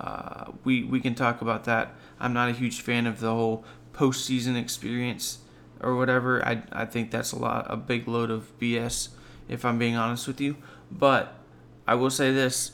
Uh, 0.00 0.52
we 0.64 0.82
we 0.82 0.98
can 0.98 1.14
talk 1.14 1.42
about 1.42 1.64
that. 1.64 1.94
I'm 2.18 2.32
not 2.32 2.48
a 2.48 2.52
huge 2.52 2.80
fan 2.80 3.06
of 3.06 3.20
the 3.20 3.34
whole 3.34 3.66
postseason 3.92 4.58
experience 4.58 5.40
or 5.82 5.94
whatever. 5.94 6.42
I 6.42 6.62
I 6.72 6.86
think 6.86 7.10
that's 7.10 7.32
a 7.32 7.38
lot 7.38 7.66
a 7.68 7.76
big 7.76 8.08
load 8.08 8.30
of 8.30 8.58
BS 8.58 9.10
if 9.46 9.62
I'm 9.66 9.78
being 9.78 9.94
honest 9.94 10.26
with 10.26 10.40
you. 10.40 10.56
But 10.90 11.34
I 11.86 11.94
will 11.94 12.08
say 12.08 12.32
this: 12.32 12.70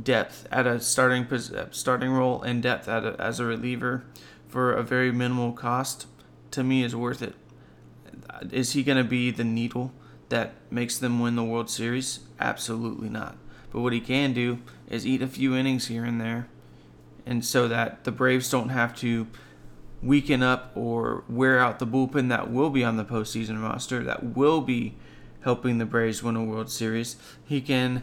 depth 0.00 0.46
at 0.52 0.68
a 0.68 0.80
starting 0.80 1.26
starting 1.72 2.12
role 2.12 2.42
and 2.42 2.62
depth 2.62 2.86
at 2.86 3.04
a, 3.04 3.20
as 3.20 3.40
a 3.40 3.44
reliever 3.44 4.04
for 4.46 4.72
a 4.72 4.84
very 4.84 5.10
minimal 5.10 5.50
cost 5.50 6.06
to 6.52 6.62
me 6.62 6.84
is 6.84 6.94
worth 6.94 7.22
it. 7.22 7.34
Is 8.52 8.74
he 8.74 8.84
going 8.84 8.98
to 8.98 9.08
be 9.18 9.32
the 9.32 9.42
needle? 9.42 9.92
That 10.28 10.54
makes 10.70 10.98
them 10.98 11.20
win 11.20 11.36
the 11.36 11.44
World 11.44 11.70
Series? 11.70 12.20
Absolutely 12.40 13.08
not. 13.08 13.36
But 13.70 13.80
what 13.80 13.92
he 13.92 14.00
can 14.00 14.32
do 14.32 14.58
is 14.88 15.06
eat 15.06 15.22
a 15.22 15.26
few 15.26 15.54
innings 15.54 15.88
here 15.88 16.04
and 16.04 16.20
there, 16.20 16.48
and 17.24 17.44
so 17.44 17.68
that 17.68 18.04
the 18.04 18.12
Braves 18.12 18.50
don't 18.50 18.70
have 18.70 18.96
to 18.96 19.26
weaken 20.02 20.42
up 20.42 20.70
or 20.74 21.24
wear 21.28 21.58
out 21.58 21.78
the 21.78 21.86
bullpen 21.86 22.28
that 22.28 22.50
will 22.50 22.70
be 22.70 22.84
on 22.84 22.96
the 22.96 23.04
postseason 23.04 23.62
roster, 23.62 24.02
that 24.04 24.36
will 24.36 24.60
be 24.60 24.94
helping 25.40 25.78
the 25.78 25.86
Braves 25.86 26.22
win 26.22 26.36
a 26.36 26.44
World 26.44 26.70
Series. 26.70 27.16
He 27.44 27.60
can 27.60 28.02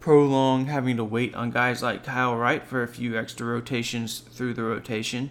prolong 0.00 0.66
having 0.66 0.96
to 0.96 1.04
wait 1.04 1.34
on 1.34 1.50
guys 1.50 1.82
like 1.82 2.04
Kyle 2.04 2.36
Wright 2.36 2.66
for 2.66 2.82
a 2.82 2.88
few 2.88 3.18
extra 3.18 3.46
rotations 3.46 4.18
through 4.18 4.54
the 4.54 4.62
rotation. 4.62 5.30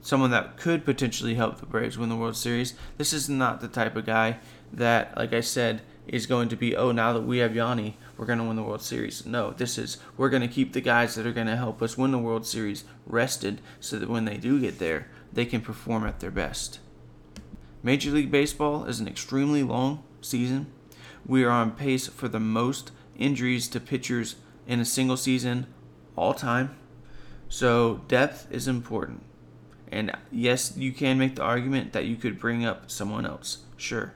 Someone 0.00 0.30
that 0.30 0.56
could 0.56 0.84
potentially 0.84 1.34
help 1.34 1.58
the 1.58 1.66
Braves 1.66 1.98
win 1.98 2.08
the 2.08 2.16
World 2.16 2.36
Series. 2.36 2.74
This 2.96 3.12
is 3.12 3.28
not 3.28 3.60
the 3.60 3.68
type 3.68 3.96
of 3.96 4.06
guy 4.06 4.38
that, 4.72 5.16
like 5.16 5.32
I 5.32 5.40
said, 5.40 5.82
is 6.06 6.26
going 6.26 6.48
to 6.48 6.56
be, 6.56 6.76
oh, 6.76 6.92
now 6.92 7.12
that 7.12 7.22
we 7.22 7.38
have 7.38 7.52
Yonny, 7.52 7.94
we're 8.16 8.26
going 8.26 8.38
to 8.38 8.44
win 8.44 8.56
the 8.56 8.62
World 8.62 8.82
Series. 8.82 9.26
No, 9.26 9.50
this 9.50 9.76
is, 9.76 9.98
we're 10.16 10.28
going 10.28 10.42
to 10.42 10.48
keep 10.48 10.72
the 10.72 10.80
guys 10.80 11.14
that 11.14 11.26
are 11.26 11.32
going 11.32 11.46
to 11.48 11.56
help 11.56 11.82
us 11.82 11.98
win 11.98 12.12
the 12.12 12.18
World 12.18 12.46
Series 12.46 12.84
rested 13.06 13.60
so 13.80 13.98
that 13.98 14.08
when 14.08 14.24
they 14.24 14.36
do 14.36 14.60
get 14.60 14.78
there, 14.78 15.08
they 15.32 15.44
can 15.44 15.60
perform 15.60 16.06
at 16.06 16.20
their 16.20 16.30
best. 16.30 16.78
Major 17.82 18.10
League 18.10 18.30
Baseball 18.30 18.84
is 18.84 19.00
an 19.00 19.08
extremely 19.08 19.62
long 19.62 20.02
season. 20.20 20.66
We 21.26 21.44
are 21.44 21.50
on 21.50 21.72
pace 21.72 22.06
for 22.06 22.28
the 22.28 22.40
most 22.40 22.92
injuries 23.16 23.68
to 23.68 23.80
pitchers 23.80 24.36
in 24.66 24.80
a 24.80 24.84
single 24.84 25.16
season 25.16 25.66
all 26.16 26.34
time. 26.34 26.76
So, 27.48 28.02
depth 28.08 28.48
is 28.50 28.66
important. 28.66 29.22
And 29.90 30.12
yes, 30.32 30.76
you 30.76 30.92
can 30.92 31.18
make 31.18 31.36
the 31.36 31.42
argument 31.42 31.92
that 31.92 32.06
you 32.06 32.16
could 32.16 32.40
bring 32.40 32.64
up 32.64 32.90
someone 32.90 33.24
else. 33.24 33.58
Sure. 33.76 34.14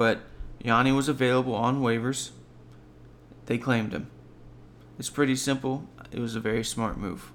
But 0.00 0.20
Yanni 0.64 0.92
was 0.92 1.10
available 1.10 1.54
on 1.54 1.82
waivers. 1.82 2.30
They 3.44 3.58
claimed 3.58 3.92
him. 3.92 4.10
It's 4.98 5.10
pretty 5.10 5.36
simple. 5.36 5.86
It 6.10 6.20
was 6.20 6.34
a 6.34 6.40
very 6.40 6.64
smart 6.64 6.96
move. 6.96 7.30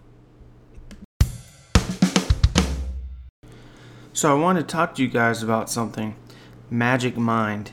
So 4.13 4.31
I 4.31 4.41
want 4.41 4.57
to 4.57 4.63
talk 4.63 4.95
to 4.95 5.03
you 5.03 5.07
guys 5.07 5.43
about 5.43 5.69
something. 5.69 6.15
Magic 6.72 7.15
Mind. 7.15 7.69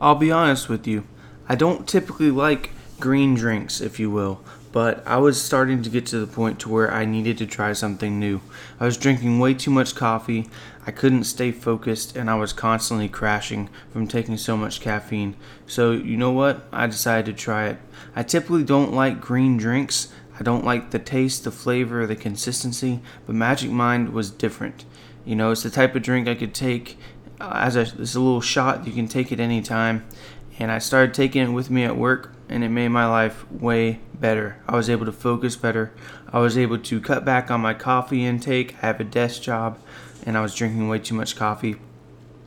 I'll 0.00 0.14
be 0.14 0.32
honest 0.32 0.70
with 0.70 0.86
you. 0.86 1.04
I 1.46 1.54
don't 1.54 1.86
typically 1.86 2.30
like 2.30 2.70
green 2.98 3.34
drinks, 3.34 3.82
if 3.82 4.00
you 4.00 4.10
will 4.10 4.42
but 4.72 5.06
I 5.06 5.16
was 5.16 5.40
starting 5.40 5.82
to 5.82 5.90
get 5.90 6.06
to 6.06 6.18
the 6.18 6.26
point 6.26 6.60
to 6.60 6.68
where 6.68 6.92
I 6.92 7.04
needed 7.04 7.38
to 7.38 7.46
try 7.46 7.72
something 7.72 8.18
new. 8.18 8.40
I 8.78 8.84
was 8.84 8.96
drinking 8.96 9.38
way 9.38 9.54
too 9.54 9.70
much 9.70 9.94
coffee, 9.94 10.48
I 10.86 10.90
couldn't 10.90 11.24
stay 11.24 11.52
focused, 11.52 12.16
and 12.16 12.30
I 12.30 12.36
was 12.36 12.52
constantly 12.52 13.08
crashing 13.08 13.68
from 13.92 14.06
taking 14.06 14.36
so 14.36 14.56
much 14.56 14.80
caffeine. 14.80 15.36
So, 15.66 15.92
you 15.92 16.16
know 16.16 16.30
what? 16.30 16.66
I 16.72 16.86
decided 16.86 17.26
to 17.26 17.42
try 17.42 17.68
it. 17.68 17.78
I 18.14 18.22
typically 18.22 18.64
don't 18.64 18.92
like 18.92 19.20
green 19.20 19.56
drinks. 19.56 20.08
I 20.38 20.42
don't 20.42 20.64
like 20.64 20.90
the 20.90 20.98
taste, 20.98 21.44
the 21.44 21.50
flavor, 21.50 22.06
the 22.06 22.16
consistency, 22.16 23.00
but 23.26 23.34
Magic 23.34 23.70
Mind 23.70 24.10
was 24.10 24.30
different. 24.30 24.84
You 25.24 25.36
know, 25.36 25.50
it's 25.50 25.62
the 25.62 25.70
type 25.70 25.94
of 25.94 26.02
drink 26.02 26.28
I 26.28 26.34
could 26.34 26.54
take 26.54 26.96
uh, 27.40 27.52
as 27.54 27.76
a, 27.76 27.82
it's 27.82 28.14
a 28.14 28.20
little 28.20 28.40
shot. 28.40 28.86
You 28.86 28.92
can 28.92 29.06
take 29.06 29.32
it 29.32 29.40
anytime. 29.40 30.06
And 30.58 30.70
I 30.70 30.78
started 30.78 31.14
taking 31.14 31.42
it 31.42 31.52
with 31.52 31.70
me 31.70 31.84
at 31.84 31.96
work 31.96 32.32
and 32.50 32.62
it 32.62 32.68
made 32.68 32.88
my 32.88 33.06
life 33.06 33.50
way 33.50 34.00
better. 34.12 34.60
I 34.68 34.76
was 34.76 34.90
able 34.90 35.06
to 35.06 35.12
focus 35.12 35.56
better. 35.56 35.92
I 36.30 36.40
was 36.40 36.58
able 36.58 36.78
to 36.78 37.00
cut 37.00 37.24
back 37.24 37.50
on 37.50 37.62
my 37.62 37.72
coffee 37.72 38.26
intake. 38.26 38.74
I 38.82 38.86
have 38.86 39.00
a 39.00 39.04
desk 39.04 39.40
job 39.40 39.78
and 40.26 40.36
I 40.36 40.42
was 40.42 40.54
drinking 40.54 40.88
way 40.88 40.98
too 40.98 41.14
much 41.14 41.36
coffee. 41.36 41.76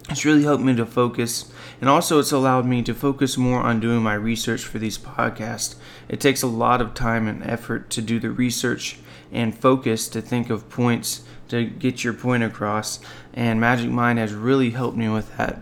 It's 0.09 0.25
really 0.25 0.43
helped 0.43 0.63
me 0.63 0.75
to 0.75 0.85
focus, 0.85 1.49
and 1.79 1.89
also 1.89 2.19
it's 2.19 2.33
allowed 2.33 2.65
me 2.65 2.83
to 2.83 2.93
focus 2.93 3.37
more 3.37 3.61
on 3.61 3.79
doing 3.79 4.03
my 4.03 4.15
research 4.15 4.65
for 4.65 4.77
these 4.77 4.97
podcasts. 4.97 5.75
It 6.09 6.19
takes 6.19 6.43
a 6.43 6.47
lot 6.47 6.81
of 6.81 6.93
time 6.93 7.25
and 7.25 7.41
effort 7.43 7.89
to 7.91 8.01
do 8.01 8.19
the 8.19 8.29
research 8.29 8.99
and 9.31 9.57
focus 9.57 10.09
to 10.09 10.21
think 10.21 10.49
of 10.49 10.69
points 10.69 11.23
to 11.47 11.63
get 11.63 12.03
your 12.03 12.13
point 12.13 12.43
across, 12.43 12.99
and 13.33 13.61
Magic 13.61 13.89
Mind 13.89 14.19
has 14.19 14.33
really 14.33 14.71
helped 14.71 14.97
me 14.97 15.07
with 15.07 15.37
that. 15.37 15.61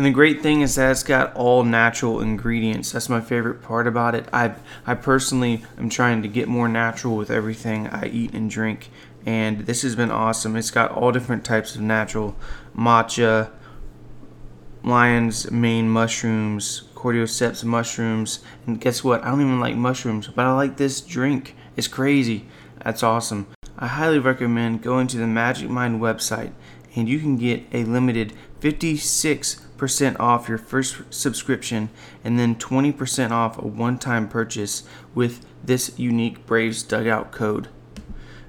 And 0.00 0.06
the 0.06 0.12
great 0.12 0.40
thing 0.40 0.62
is 0.62 0.76
that 0.76 0.92
it's 0.92 1.02
got 1.02 1.36
all 1.36 1.62
natural 1.62 2.22
ingredients. 2.22 2.90
That's 2.90 3.10
my 3.10 3.20
favorite 3.20 3.60
part 3.60 3.86
about 3.86 4.14
it. 4.14 4.26
I 4.32 4.54
I 4.86 4.94
personally 4.94 5.62
am 5.76 5.90
trying 5.90 6.22
to 6.22 6.28
get 6.28 6.48
more 6.48 6.68
natural 6.68 7.18
with 7.18 7.30
everything 7.30 7.86
I 7.86 8.06
eat 8.06 8.32
and 8.32 8.48
drink, 8.48 8.88
and 9.26 9.66
this 9.66 9.82
has 9.82 9.94
been 9.94 10.10
awesome. 10.10 10.56
It's 10.56 10.70
got 10.70 10.90
all 10.92 11.12
different 11.12 11.44
types 11.44 11.74
of 11.74 11.82
natural 11.82 12.34
matcha, 12.74 13.50
lion's 14.82 15.50
mane 15.50 15.90
mushrooms, 15.90 16.84
cordyceps 16.94 17.62
mushrooms, 17.62 18.40
and 18.66 18.80
guess 18.80 19.04
what? 19.04 19.22
I 19.22 19.28
don't 19.28 19.42
even 19.42 19.60
like 19.60 19.76
mushrooms, 19.76 20.28
but 20.28 20.46
I 20.46 20.54
like 20.54 20.78
this 20.78 21.02
drink. 21.02 21.54
It's 21.76 21.88
crazy. 21.88 22.46
That's 22.82 23.02
awesome. 23.02 23.48
I 23.78 23.86
highly 23.86 24.18
recommend 24.18 24.80
going 24.80 25.08
to 25.08 25.18
the 25.18 25.26
Magic 25.26 25.68
Mind 25.68 26.00
website 26.00 26.52
and 26.96 27.08
you 27.08 27.18
can 27.18 27.36
get 27.36 27.62
a 27.72 27.84
limited 27.84 28.32
56 28.60 29.66
percent 29.80 30.20
off 30.20 30.48
your 30.48 30.58
first 30.58 31.02
subscription 31.10 31.90
and 32.22 32.38
then 32.38 32.54
20% 32.54 33.30
off 33.30 33.58
a 33.58 33.66
one-time 33.66 34.28
purchase 34.28 34.84
with 35.14 35.46
this 35.64 35.98
unique 35.98 36.44
Braves 36.46 36.82
dugout 36.82 37.32
code. 37.32 37.68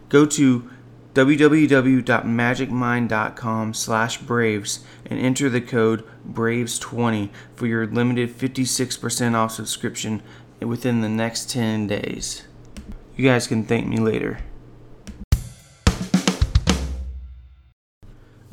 Go 0.10 0.26
to 0.26 0.70
www.magicmind.com 1.14 3.74
slash 3.74 4.18
braves 4.18 4.84
and 5.06 5.20
enter 5.20 5.50
the 5.50 5.62
code 5.62 6.04
braves20 6.30 7.30
for 7.56 7.68
your 7.68 7.88
limited 7.88 8.30
56% 8.30 9.34
off 9.34 9.52
subscription 9.52 10.22
within 10.60 11.00
the 11.02 11.10
next 11.10 11.50
10 11.50 11.88
days 11.88 12.44
you 13.18 13.28
guys 13.28 13.48
can 13.48 13.66
thank 13.66 13.88
me 13.88 13.98
later 13.98 14.38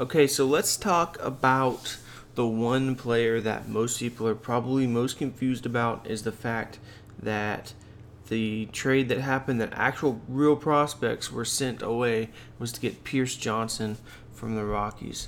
okay 0.00 0.26
so 0.26 0.44
let's 0.44 0.76
talk 0.76 1.16
about 1.20 1.98
the 2.38 2.46
one 2.46 2.94
player 2.94 3.40
that 3.40 3.68
most 3.68 3.98
people 3.98 4.24
are 4.24 4.35
probably 4.37 4.87
most 4.87 5.18
confused 5.18 5.66
about 5.66 6.07
is 6.07 6.22
the 6.22 6.31
fact 6.31 6.79
that 7.20 7.72
the 8.29 8.66
trade 8.66 9.09
that 9.09 9.18
happened 9.18 9.61
that 9.61 9.72
actual 9.72 10.20
real 10.29 10.55
prospects 10.55 11.33
were 11.33 11.44
sent 11.44 11.83
away 11.83 12.31
was 12.57 12.70
to 12.70 12.81
get 12.81 13.03
Pierce 13.03 13.35
Johnson 13.35 13.96
from 14.33 14.55
the 14.55 14.64
Rockies. 14.64 15.27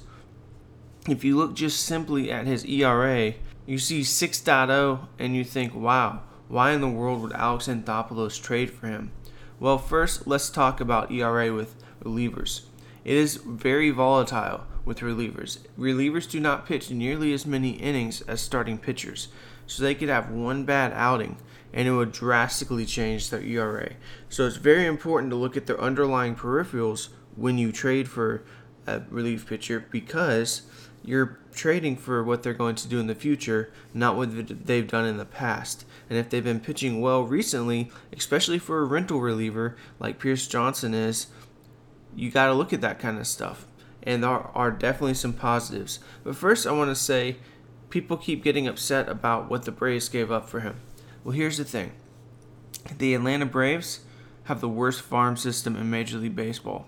If 1.08 1.24
you 1.24 1.36
look 1.36 1.54
just 1.54 1.84
simply 1.84 2.30
at 2.30 2.46
his 2.46 2.64
ERA, 2.64 3.34
you 3.66 3.78
see 3.78 4.02
6.0 4.02 5.08
and 5.18 5.34
you 5.34 5.42
think, 5.42 5.74
wow, 5.74 6.20
why 6.46 6.70
in 6.70 6.80
the 6.80 6.88
world 6.88 7.22
would 7.22 7.32
Alex 7.32 7.66
Anthopoulos 7.66 8.40
trade 8.40 8.70
for 8.70 8.86
him? 8.86 9.10
Well, 9.58 9.78
first, 9.78 10.28
let's 10.28 10.48
talk 10.48 10.80
about 10.80 11.10
ERA 11.10 11.52
with 11.52 11.74
relievers. 12.04 12.66
It 13.04 13.16
is 13.16 13.34
very 13.34 13.90
volatile 13.90 14.60
with 14.84 15.00
relievers. 15.00 15.58
Relievers 15.78 16.28
do 16.28 16.40
not 16.40 16.66
pitch 16.66 16.90
nearly 16.90 17.32
as 17.32 17.46
many 17.46 17.70
innings 17.70 18.22
as 18.22 18.40
starting 18.40 18.78
pitchers, 18.78 19.28
so 19.66 19.82
they 19.82 19.94
could 19.94 20.08
have 20.08 20.30
one 20.30 20.64
bad 20.64 20.92
outing 20.94 21.36
and 21.72 21.86
it 21.86 21.92
would 21.92 22.12
drastically 22.12 22.84
change 22.84 23.30
their 23.30 23.42
ERA. 23.42 23.92
So 24.28 24.46
it's 24.46 24.56
very 24.56 24.86
important 24.86 25.30
to 25.30 25.36
look 25.36 25.56
at 25.56 25.66
their 25.66 25.80
underlying 25.80 26.34
peripherals 26.34 27.08
when 27.36 27.58
you 27.58 27.72
trade 27.72 28.08
for 28.08 28.42
a 28.86 29.02
relief 29.08 29.46
pitcher 29.46 29.86
because 29.90 30.62
you're 31.04 31.38
trading 31.52 31.96
for 31.96 32.22
what 32.22 32.42
they're 32.42 32.52
going 32.52 32.74
to 32.74 32.88
do 32.88 32.98
in 32.98 33.06
the 33.06 33.14
future, 33.14 33.72
not 33.94 34.16
what 34.16 34.66
they've 34.66 34.88
done 34.88 35.06
in 35.06 35.16
the 35.16 35.24
past. 35.24 35.84
And 36.08 36.18
if 36.18 36.28
they've 36.28 36.44
been 36.44 36.60
pitching 36.60 37.00
well 37.00 37.22
recently, 37.22 37.90
especially 38.12 38.58
for 38.58 38.80
a 38.80 38.84
rental 38.84 39.20
reliever 39.20 39.76
like 39.98 40.18
Pierce 40.18 40.46
Johnson 40.46 40.92
is, 40.92 41.28
you 42.14 42.30
got 42.30 42.46
to 42.46 42.54
look 42.54 42.72
at 42.72 42.80
that 42.80 42.98
kind 42.98 43.18
of 43.18 43.26
stuff 43.26 43.66
and 44.02 44.22
there 44.22 44.30
are 44.30 44.70
definitely 44.70 45.14
some 45.14 45.32
positives. 45.32 46.00
But 46.24 46.36
first, 46.36 46.66
I 46.66 46.72
want 46.72 46.90
to 46.90 46.94
say 46.94 47.36
people 47.90 48.16
keep 48.16 48.42
getting 48.42 48.66
upset 48.66 49.08
about 49.08 49.50
what 49.50 49.64
the 49.64 49.72
Braves 49.72 50.08
gave 50.08 50.30
up 50.30 50.48
for 50.48 50.60
him. 50.60 50.80
Well, 51.24 51.32
here's 51.32 51.58
the 51.58 51.64
thing 51.64 51.92
the 52.96 53.14
Atlanta 53.14 53.46
Braves 53.46 54.00
have 54.44 54.60
the 54.60 54.68
worst 54.68 55.02
farm 55.02 55.36
system 55.36 55.76
in 55.76 55.90
Major 55.90 56.18
League 56.18 56.36
Baseball. 56.36 56.86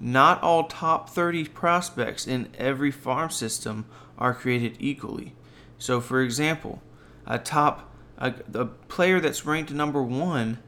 Not 0.00 0.42
all 0.42 0.64
top 0.64 1.08
30 1.10 1.48
prospects 1.48 2.26
in 2.26 2.48
every 2.58 2.90
farm 2.90 3.30
system 3.30 3.86
are 4.18 4.34
created 4.34 4.76
equally. 4.80 5.34
So, 5.78 6.00
for 6.00 6.20
example, 6.20 6.82
a 7.26 7.38
top 7.38 7.90
a, 8.18 8.34
a 8.54 8.66
player 8.66 9.20
that's 9.20 9.44
ranked 9.44 9.72
number 9.72 10.02
one 10.02 10.58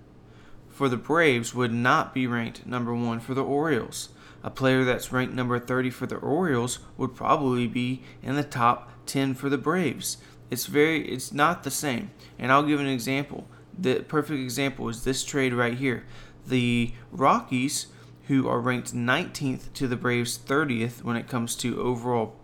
for 0.68 0.88
the 0.88 0.96
Braves 0.96 1.54
would 1.54 1.72
not 1.72 2.12
be 2.12 2.26
ranked 2.26 2.66
number 2.66 2.94
one 2.94 3.20
for 3.20 3.34
the 3.34 3.44
Orioles 3.44 4.10
a 4.46 4.50
player 4.50 4.84
that's 4.84 5.10
ranked 5.10 5.34
number 5.34 5.58
30 5.58 5.90
for 5.90 6.06
the 6.06 6.14
Orioles 6.14 6.78
would 6.96 7.16
probably 7.16 7.66
be 7.66 8.04
in 8.22 8.36
the 8.36 8.44
top 8.44 8.92
10 9.06 9.34
for 9.34 9.50
the 9.50 9.58
Braves. 9.58 10.18
It's 10.52 10.66
very 10.66 11.06
it's 11.08 11.32
not 11.32 11.64
the 11.64 11.70
same. 11.70 12.12
And 12.38 12.52
I'll 12.52 12.62
give 12.62 12.78
an 12.78 12.86
example. 12.86 13.48
The 13.76 14.04
perfect 14.04 14.38
example 14.38 14.88
is 14.88 15.02
this 15.02 15.24
trade 15.24 15.52
right 15.52 15.74
here. 15.74 16.04
The 16.46 16.92
Rockies 17.10 17.88
who 18.28 18.48
are 18.48 18.60
ranked 18.60 18.94
19th 18.94 19.72
to 19.72 19.88
the 19.88 19.96
Braves 19.96 20.38
30th 20.38 21.02
when 21.02 21.16
it 21.16 21.26
comes 21.26 21.56
to 21.56 21.82
overall 21.82 22.36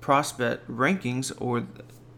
prospect 0.00 0.68
rankings 0.68 1.32
or 1.40 1.68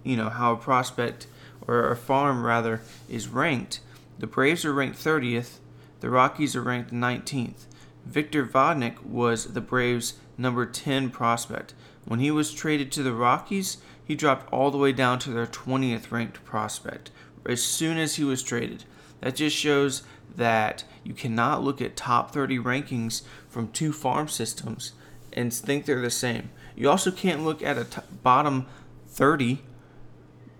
you 0.03 0.17
know 0.17 0.31
how 0.31 0.55
a 0.55 0.57
prospect 0.57 1.27
or 1.67 1.91
a 1.91 1.97
farm 1.97 2.43
rather 2.43 2.81
is 3.07 3.29
ranked. 3.29 3.81
The 4.19 4.27
Braves 4.27 4.65
are 4.65 4.73
ranked 4.73 4.99
30th, 4.99 5.59
the 6.01 6.09
Rockies 6.09 6.57
are 6.57 6.63
ranked 6.63 6.91
19th. 6.91 7.67
Victor 8.07 8.47
Vodnik 8.47 9.03
was 9.05 9.53
the 9.53 9.61
Braves' 9.61 10.15
number 10.39 10.65
10 10.65 11.11
prospect. 11.11 11.75
When 12.05 12.21
he 12.21 12.31
was 12.31 12.55
traded 12.55 12.93
to 12.93 13.03
the 13.03 13.13
Rockies, 13.13 13.79
he 14.05 14.15
dropped 14.15 14.51
all 14.53 14.71
the 14.71 14.79
way 14.79 14.93
down 14.93 15.19
to 15.21 15.31
their 15.31 15.47
20th 15.47 16.13
ranked 16.13 16.45
prospect 16.45 17.11
as 17.45 17.63
soon 17.63 17.99
as 17.99 18.15
he 18.17 18.25
was 18.25 18.43
traded. 18.43 18.85
That 19.21 19.37
just 19.37 19.57
shows 19.57 20.03
that 20.37 20.85
you 21.03 21.15
cannot 21.15 21.65
look 21.65 21.83
at 21.83 21.97
top 21.97 22.31
30 22.31 22.59
rankings 22.59 23.23
from 23.49 23.73
two 23.73 23.93
farm 23.93 24.29
systems 24.29 24.93
and 25.33 25.53
think 25.53 25.85
they're 25.85 26.01
the 26.01 26.11
same. 26.11 26.51
You 26.77 26.91
also 26.91 27.11
can't 27.11 27.45
look 27.45 27.63
at 27.63 27.79
a 27.79 27.85
t- 27.85 28.01
bottom 28.23 28.67
30 29.09 29.63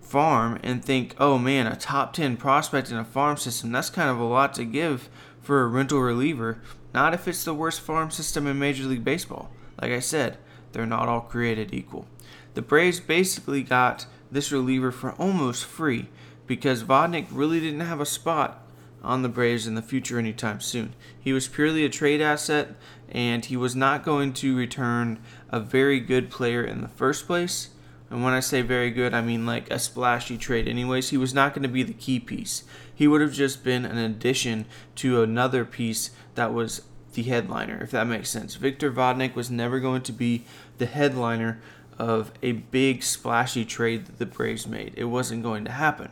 farm 0.01 0.59
and 0.63 0.83
think, 0.83 1.15
oh 1.19 1.37
man, 1.37 1.67
a 1.67 1.75
top 1.75 2.13
10 2.13 2.37
prospect 2.37 2.91
in 2.91 2.97
a 2.97 3.05
farm 3.05 3.37
system, 3.37 3.71
that's 3.71 3.89
kind 3.89 4.09
of 4.09 4.19
a 4.19 4.23
lot 4.23 4.53
to 4.55 4.65
give 4.65 5.09
for 5.41 5.61
a 5.61 5.67
rental 5.67 5.99
reliever. 5.99 6.59
Not 6.97 7.13
if 7.13 7.27
it's 7.27 7.43
the 7.43 7.53
worst 7.53 7.81
farm 7.81 8.09
system 8.09 8.47
in 8.47 8.57
Major 8.57 8.85
League 8.85 9.03
Baseball. 9.03 9.51
Like 9.79 9.91
I 9.91 9.99
said, 9.99 10.39
they're 10.71 10.87
not 10.87 11.07
all 11.07 11.21
created 11.21 11.71
equal. 11.71 12.07
The 12.55 12.63
Braves 12.63 12.99
basically 12.99 13.61
got 13.61 14.07
this 14.31 14.51
reliever 14.51 14.91
for 14.91 15.11
almost 15.11 15.63
free 15.63 16.09
because 16.47 16.83
Vodnik 16.83 17.27
really 17.29 17.59
didn't 17.59 17.81
have 17.81 18.01
a 18.01 18.05
spot 18.07 18.63
on 19.03 19.21
the 19.21 19.29
Braves 19.29 19.67
in 19.67 19.75
the 19.75 19.83
future 19.83 20.17
anytime 20.17 20.59
soon. 20.59 20.95
He 21.19 21.33
was 21.33 21.47
purely 21.47 21.85
a 21.85 21.89
trade 21.89 22.19
asset, 22.19 22.69
and 23.09 23.45
he 23.45 23.55
was 23.55 23.75
not 23.75 24.03
going 24.03 24.33
to 24.33 24.57
return 24.57 25.19
a 25.49 25.59
very 25.59 25.99
good 25.99 26.31
player 26.31 26.63
in 26.63 26.81
the 26.81 26.87
first 26.87 27.27
place. 27.27 27.69
And 28.09 28.23
when 28.23 28.33
I 28.33 28.39
say 28.39 28.61
very 28.61 28.89
good, 28.89 29.13
I 29.13 29.21
mean 29.21 29.45
like 29.45 29.69
a 29.69 29.79
splashy 29.79 30.37
trade. 30.37 30.67
Anyways, 30.67 31.09
he 31.09 31.17
was 31.17 31.33
not 31.33 31.53
going 31.53 31.63
to 31.63 31.69
be 31.69 31.83
the 31.83 31.93
key 31.93 32.19
piece. 32.19 32.63
He 32.93 33.07
would 33.07 33.21
have 33.21 33.33
just 33.33 33.63
been 33.63 33.85
an 33.85 33.97
addition 33.97 34.65
to 34.95 35.21
another 35.21 35.65
piece 35.65 36.11
that 36.35 36.53
was 36.53 36.83
the 37.13 37.23
headliner, 37.23 37.81
if 37.81 37.91
that 37.91 38.07
makes 38.07 38.29
sense. 38.29 38.55
Victor 38.55 38.91
Vodnik 38.91 39.35
was 39.35 39.51
never 39.51 39.79
going 39.79 40.03
to 40.03 40.13
be 40.13 40.45
the 40.77 40.85
headliner 40.85 41.59
of 41.99 42.31
a 42.41 42.51
big 42.53 43.03
splashy 43.03 43.65
trade 43.65 44.05
that 44.05 44.19
the 44.19 44.25
Braves 44.25 44.67
made. 44.67 44.93
It 44.95 45.05
wasn't 45.05 45.43
going 45.43 45.65
to 45.65 45.71
happen. 45.71 46.11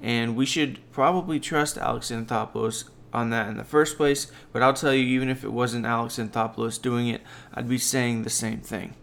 And 0.00 0.36
we 0.36 0.46
should 0.46 0.78
probably 0.92 1.40
trust 1.40 1.78
Alex 1.78 2.10
Anthopoulos 2.10 2.84
on 3.12 3.30
that 3.30 3.48
in 3.48 3.56
the 3.56 3.64
first 3.64 3.96
place, 3.96 4.30
but 4.52 4.62
I'll 4.62 4.74
tell 4.74 4.92
you, 4.92 5.04
even 5.04 5.28
if 5.28 5.42
it 5.42 5.52
wasn't 5.52 5.86
Alex 5.86 6.16
Anthopoulos 6.16 6.80
doing 6.80 7.08
it, 7.08 7.22
I'd 7.54 7.68
be 7.68 7.78
saying 7.78 8.22
the 8.22 8.30
same 8.30 8.60
thing. 8.60 8.94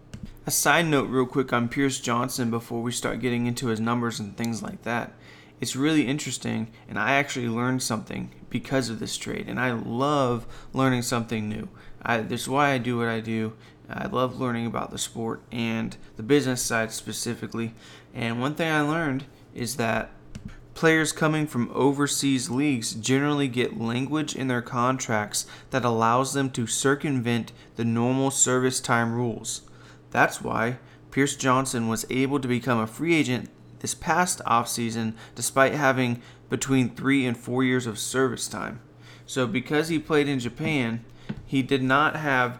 A 0.45 0.51
side 0.51 0.87
note, 0.87 1.09
real 1.09 1.25
quick, 1.25 1.53
on 1.53 1.69
Pierce 1.69 2.01
Johnson 2.01 2.51
before 2.51 2.81
we 2.81 2.91
start 2.91 3.21
getting 3.21 3.47
into 3.47 3.67
his 3.67 3.79
numbers 3.79 4.19
and 4.19 4.35
things 4.35 4.61
like 4.61 4.81
that. 4.81 5.13
It's 5.61 5.77
really 5.77 6.05
interesting, 6.05 6.67
and 6.89 6.99
I 6.99 7.13
actually 7.13 7.47
learned 7.47 7.81
something 7.81 8.29
because 8.49 8.89
of 8.89 8.99
this 8.99 9.15
trade, 9.15 9.47
and 9.47 9.57
I 9.57 9.71
love 9.71 10.45
learning 10.73 11.03
something 11.03 11.47
new. 11.47 11.69
I, 12.01 12.17
this 12.17 12.41
is 12.41 12.49
why 12.49 12.71
I 12.71 12.77
do 12.77 12.97
what 12.97 13.07
I 13.07 13.21
do. 13.21 13.53
I 13.89 14.07
love 14.07 14.37
learning 14.37 14.65
about 14.65 14.91
the 14.91 14.97
sport 14.97 15.41
and 15.49 15.95
the 16.17 16.23
business 16.23 16.61
side 16.61 16.91
specifically. 16.91 17.73
And 18.13 18.41
one 18.41 18.55
thing 18.55 18.69
I 18.69 18.81
learned 18.81 19.23
is 19.55 19.77
that 19.77 20.11
Players 20.73 21.11
coming 21.11 21.45
from 21.45 21.69
overseas 21.71 22.49
leagues 22.49 22.93
generally 22.93 23.47
get 23.47 23.79
language 23.79 24.35
in 24.35 24.47
their 24.47 24.63
contracts 24.63 25.45
that 25.69 25.85
allows 25.85 26.33
them 26.33 26.49
to 26.49 26.65
circumvent 26.65 27.51
the 27.75 27.85
normal 27.85 28.31
service 28.31 28.79
time 28.79 29.13
rules. 29.13 29.61
That's 30.13 30.41
why 30.41 30.77
Pierce 31.11 31.35
Johnson 31.35 31.87
was 31.87 32.05
able 32.09 32.39
to 32.39 32.47
become 32.47 32.79
a 32.79 32.87
free 32.87 33.15
agent 33.15 33.49
this 33.79 33.95
past 33.95 34.39
offseason 34.45 35.15
despite 35.35 35.73
having 35.73 36.21
between 36.49 36.95
three 36.95 37.25
and 37.25 37.35
four 37.35 37.63
years 37.63 37.87
of 37.87 37.99
service 37.99 38.47
time. 38.47 38.79
So, 39.25 39.47
because 39.47 39.89
he 39.89 39.97
played 39.97 40.27
in 40.27 40.39
Japan, 40.39 41.03
he 41.45 41.63
did 41.63 41.81
not 41.81 42.15
have, 42.15 42.59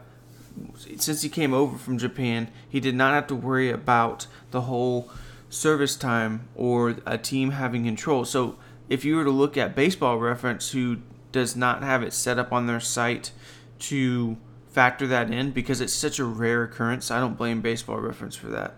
since 0.75 1.21
he 1.21 1.29
came 1.29 1.53
over 1.53 1.77
from 1.77 1.97
Japan, 1.97 2.49
he 2.67 2.79
did 2.79 2.95
not 2.95 3.13
have 3.13 3.27
to 3.27 3.35
worry 3.35 3.69
about 3.69 4.25
the 4.51 4.61
whole 4.61 5.11
service 5.49 5.95
time 5.95 6.47
or 6.55 6.95
a 7.05 7.17
team 7.17 7.51
having 7.51 7.85
control. 7.85 8.25
So 8.25 8.57
if 8.89 9.05
you 9.05 9.15
were 9.15 9.23
to 9.23 9.31
look 9.31 9.57
at 9.57 9.75
baseball 9.75 10.17
reference 10.17 10.71
who 10.71 10.97
does 11.31 11.55
not 11.55 11.83
have 11.83 12.01
it 12.01 12.13
set 12.13 12.39
up 12.39 12.51
on 12.51 12.65
their 12.65 12.79
site 12.79 13.31
to 13.79 14.37
factor 14.73 15.05
that 15.07 15.31
in 15.31 15.51
because 15.51 15.79
it's 15.79 15.93
such 15.93 16.19
a 16.19 16.25
rare 16.25 16.63
occurrence, 16.63 17.11
I 17.11 17.19
don't 17.19 17.37
blame 17.37 17.61
baseball 17.61 17.99
reference 17.99 18.35
for 18.35 18.47
that. 18.47 18.75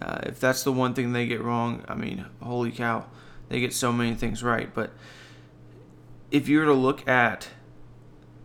Uh, 0.00 0.20
if 0.24 0.38
that's 0.38 0.62
the 0.62 0.72
one 0.72 0.94
thing 0.94 1.12
they 1.12 1.26
get 1.26 1.42
wrong, 1.42 1.84
I 1.88 1.94
mean, 1.94 2.26
holy 2.42 2.70
cow, 2.70 3.06
they 3.48 3.58
get 3.58 3.72
so 3.72 3.90
many 3.90 4.14
things 4.14 4.42
right. 4.42 4.72
But 4.72 4.92
if 6.30 6.48
you 6.48 6.58
were 6.60 6.66
to 6.66 6.74
look 6.74 7.08
at 7.08 7.48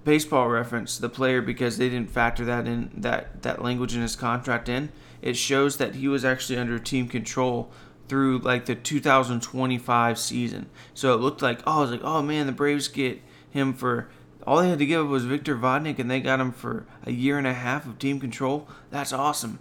baseball 0.06 0.48
reference, 0.48 0.98
the 0.98 1.10
player 1.10 1.42
because 1.42 1.78
they 1.78 1.89
didn't 1.89 2.10
factor 2.10 2.46
that 2.46 2.68
in 2.68 2.89
that 2.96 3.44
that 3.44 3.62
language 3.62 3.96
in 3.96 4.02
his 4.02 4.16
contract 4.16 4.70
in, 4.70 4.89
it 5.22 5.36
shows 5.36 5.78
that 5.78 5.96
he 5.96 6.08
was 6.08 6.24
actually 6.26 6.58
under 6.58 6.80
team 6.80 7.08
control 7.08 7.70
through 8.08 8.39
like 8.39 8.66
the 8.66 8.76
2025 8.76 10.18
season. 10.18 10.70
So 10.94 11.13
it 11.13 11.18
looked 11.18 11.42
like, 11.42 11.60
oh, 11.68 11.80
I 11.80 11.82
was 11.82 11.92
like, 11.92 12.04
oh 12.04 12.22
man, 12.22 12.46
the 12.46 12.52
Braves 12.54 12.88
get 12.88 13.22
him 13.50 13.74
for 13.74 14.10
all 14.45 14.62
they 14.62 14.69
had 14.69 14.79
to 14.79 14.86
give 14.86 15.08
was 15.08 15.25
Victor 15.25 15.56
Vodnik, 15.56 15.99
and 15.99 16.10
they 16.10 16.19
got 16.19 16.39
him 16.39 16.51
for 16.51 16.86
a 17.06 17.12
year 17.12 17.38
and 17.38 17.47
a 17.47 17.53
half 17.53 17.86
of 17.86 17.99
team 17.99 18.19
control. 18.19 18.67
That's 18.89 19.13
awesome. 19.13 19.60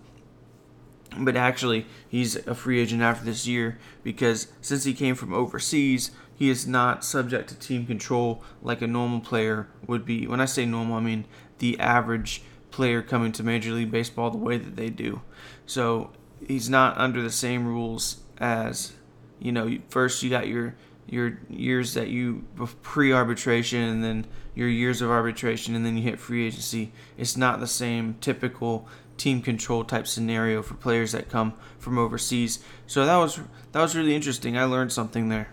But 1.17 1.37
actually, 1.37 1.87
he's 2.09 2.37
a 2.47 2.55
free 2.55 2.81
agent 2.81 3.03
after 3.03 3.25
this 3.25 3.47
year 3.47 3.79
because 4.03 4.49
since 4.61 4.85
he 4.85 4.95
came 4.95 5.15
from 5.15 5.35
overseas, 5.35 6.11
he 6.35 6.49
is 6.49 6.67
not 6.67 7.05
subject 7.05 7.49
to 7.51 7.55
team 7.55 7.87
control 7.87 8.43
like 8.63 8.83
a 8.83 8.87
normal 8.87 9.21
player 9.21 9.69
would 9.87 10.05
be. 10.05 10.27
When 10.27 10.41
I 10.41 10.47
say 10.47 10.65
normal, 10.65 10.97
I 10.97 11.01
mean 11.01 11.27
the 11.59 11.79
average 11.79 12.43
player 12.71 13.03
coming 13.03 13.31
to 13.33 13.43
Major 13.43 13.73
League 13.73 13.91
Baseball 13.91 14.31
the 14.31 14.39
way 14.39 14.57
that 14.57 14.77
they 14.77 14.89
do. 14.89 15.21
So 15.67 16.11
he's 16.47 16.71
not 16.71 16.97
under 16.97 17.23
the 17.23 17.31
same 17.31 17.67
rules 17.67 18.21
as 18.39 18.95
you 19.39 19.53
know. 19.53 19.79
First, 19.89 20.23
you 20.23 20.31
got 20.31 20.49
your 20.49 20.75
your 21.07 21.39
years 21.51 21.95
that 21.95 22.09
you 22.09 22.45
pre-arbitration, 22.83 23.83
and 23.83 24.03
then 24.03 24.27
your 24.55 24.69
years 24.69 25.01
of 25.01 25.11
arbitration, 25.11 25.75
and 25.75 25.85
then 25.85 25.97
you 25.97 26.03
hit 26.03 26.21
free 26.21 26.47
agency. 26.47 26.93
It's 27.17 27.37
not 27.37 27.61
the 27.61 27.67
same 27.67 28.17
typical 28.21 28.89
team 29.17 29.43
control 29.43 29.85
type 29.85 30.07
scenario 30.07 30.63
for 30.63 30.75
players 30.75 31.13
that 31.13 31.29
come 31.29 31.55
from 31.79 31.99
overseas. 31.99 32.59
So 32.87 33.07
that 33.07 33.17
was 33.17 33.41
that 33.73 33.81
was 33.81 33.97
really 33.97 34.15
interesting. 34.15 34.57
I 34.57 34.65
learned 34.65 34.93
something 34.93 35.29
there. 35.29 35.49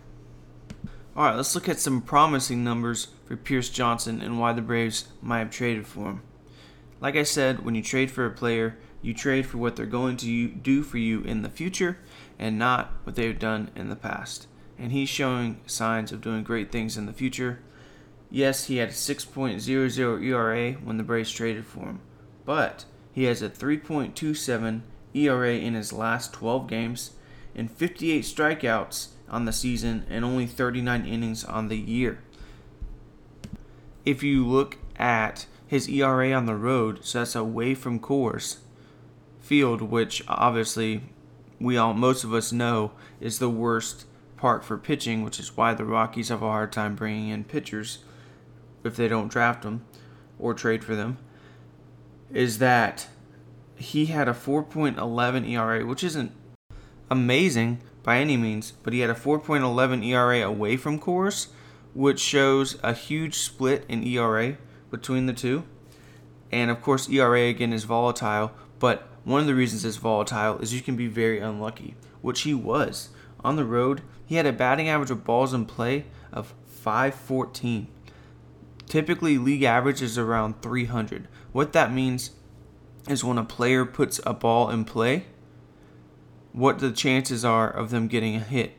All 1.15 1.25
right, 1.25 1.35
let's 1.35 1.53
look 1.55 1.67
at 1.67 1.79
some 1.79 2.01
promising 2.01 2.63
numbers 2.63 3.07
for 3.25 3.35
Pierce 3.35 3.69
Johnson 3.69 4.21
and 4.21 4.39
why 4.39 4.53
the 4.53 4.61
Braves 4.61 5.07
might 5.21 5.39
have 5.39 5.51
traded 5.51 5.85
for 5.85 6.05
him. 6.05 6.21
Like 7.01 7.15
I 7.15 7.23
said, 7.23 7.65
when 7.65 7.75
you 7.75 7.81
trade 7.81 8.11
for 8.11 8.25
a 8.25 8.31
player, 8.31 8.77
you 9.01 9.13
trade 9.13 9.45
for 9.45 9.57
what 9.57 9.75
they're 9.75 9.85
going 9.85 10.17
to 10.17 10.47
do 10.47 10.83
for 10.83 10.97
you 10.97 11.21
in 11.21 11.41
the 11.41 11.49
future 11.49 11.97
and 12.37 12.57
not 12.57 12.91
what 13.03 13.15
they've 13.15 13.37
done 13.37 13.69
in 13.75 13.89
the 13.89 13.95
past. 13.95 14.47
And 14.77 14.91
he's 14.91 15.09
showing 15.09 15.59
signs 15.65 16.11
of 16.11 16.21
doing 16.21 16.43
great 16.43 16.71
things 16.71 16.97
in 16.97 17.05
the 17.05 17.13
future. 17.13 17.59
Yes, 18.31 18.65
he 18.65 18.77
had 18.77 18.89
a 18.89 18.93
6.00 18.93 20.23
ERA 20.23 20.73
when 20.73 20.97
the 20.97 21.03
Braves 21.03 21.31
traded 21.31 21.65
for 21.65 21.85
him, 21.85 21.99
but 22.45 22.85
he 23.11 23.23
has 23.23 23.41
a 23.41 23.49
3.27 23.49 24.81
ERA 25.15 25.53
in 25.53 25.73
his 25.73 25.91
last 25.91 26.33
12 26.33 26.67
games 26.67 27.11
and 27.55 27.71
58 27.71 28.23
strikeouts 28.23 29.07
on 29.27 29.45
the 29.45 29.53
season 29.53 30.05
and 30.09 30.23
only 30.23 30.45
39 30.45 31.05
innings 31.05 31.43
on 31.43 31.67
the 31.67 31.77
year. 31.77 32.19
If 34.05 34.21
you 34.21 34.45
look 34.45 34.77
at 34.97 35.47
his 35.65 35.89
ERA 35.89 36.31
on 36.31 36.45
the 36.45 36.55
road, 36.55 37.03
so 37.03 37.19
that's 37.19 37.35
away 37.35 37.73
from 37.73 37.99
Coors 37.99 38.57
Field, 39.39 39.81
which 39.81 40.23
obviously 40.27 41.01
we 41.59 41.77
all 41.77 41.93
most 41.93 42.23
of 42.23 42.33
us 42.33 42.51
know 42.51 42.91
is 43.19 43.39
the 43.39 43.49
worst 43.49 44.05
part 44.37 44.63
for 44.63 44.77
pitching, 44.77 45.23
which 45.23 45.39
is 45.39 45.57
why 45.57 45.73
the 45.73 45.85
Rockies 45.85 46.29
have 46.29 46.41
a 46.41 46.47
hard 46.47 46.71
time 46.71 46.95
bringing 46.95 47.29
in 47.29 47.43
pitchers 47.43 47.99
if 48.83 48.95
they 48.95 49.07
don't 49.07 49.31
draft 49.31 49.63
him 49.63 49.85
or 50.37 50.53
trade 50.53 50.83
for 50.83 50.95
them. 50.95 51.17
Is 52.31 52.59
that 52.59 53.07
he 53.75 54.07
had 54.07 54.27
a 54.27 54.33
4.11 54.33 55.49
ERA, 55.49 55.85
which 55.85 56.03
isn't 56.03 56.31
amazing 57.09 57.81
by 58.03 58.19
any 58.19 58.37
means, 58.37 58.73
but 58.83 58.93
he 58.93 58.99
had 58.99 59.09
a 59.09 59.15
4.11 59.15 60.05
ERA 60.05 60.41
away 60.41 60.77
from 60.77 60.99
Coors, 60.99 61.47
which 61.93 62.19
shows 62.19 62.77
a 62.83 62.93
huge 62.93 63.35
split 63.35 63.85
in 63.87 64.03
ERA 64.03 64.57
between 64.91 65.25
the 65.25 65.33
two. 65.33 65.63
And 66.51 66.71
of 66.71 66.81
course, 66.81 67.09
ERA 67.09 67.43
again 67.43 67.73
is 67.73 67.83
volatile, 67.83 68.51
but 68.79 69.07
one 69.23 69.41
of 69.41 69.47
the 69.47 69.55
reasons 69.55 69.85
it's 69.85 69.97
volatile 69.97 70.59
is 70.59 70.73
you 70.73 70.81
can 70.81 70.95
be 70.95 71.07
very 71.07 71.39
unlucky, 71.39 71.95
which 72.21 72.41
he 72.41 72.53
was. 72.53 73.09
On 73.43 73.55
the 73.55 73.65
road, 73.65 74.01
he 74.25 74.35
had 74.35 74.45
a 74.45 74.53
batting 74.53 74.89
average 74.89 75.11
of 75.11 75.23
balls 75.23 75.53
in 75.53 75.65
play 75.65 76.05
of 76.31 76.53
514. 76.67 77.87
Typically, 78.89 79.37
league 79.37 79.63
average 79.63 80.01
is 80.01 80.17
around 80.17 80.61
300. 80.61 81.27
What 81.53 81.73
that 81.73 81.93
means 81.93 82.31
is 83.07 83.23
when 83.23 83.37
a 83.37 83.45
player 83.45 83.85
puts 83.85 84.19
a 84.25 84.33
ball 84.33 84.69
in 84.69 84.83
play, 84.83 85.25
what 86.51 86.79
the 86.79 86.91
chances 86.91 87.45
are 87.45 87.69
of 87.69 87.91
them 87.91 88.07
getting 88.07 88.35
a 88.35 88.39
hit. 88.39 88.73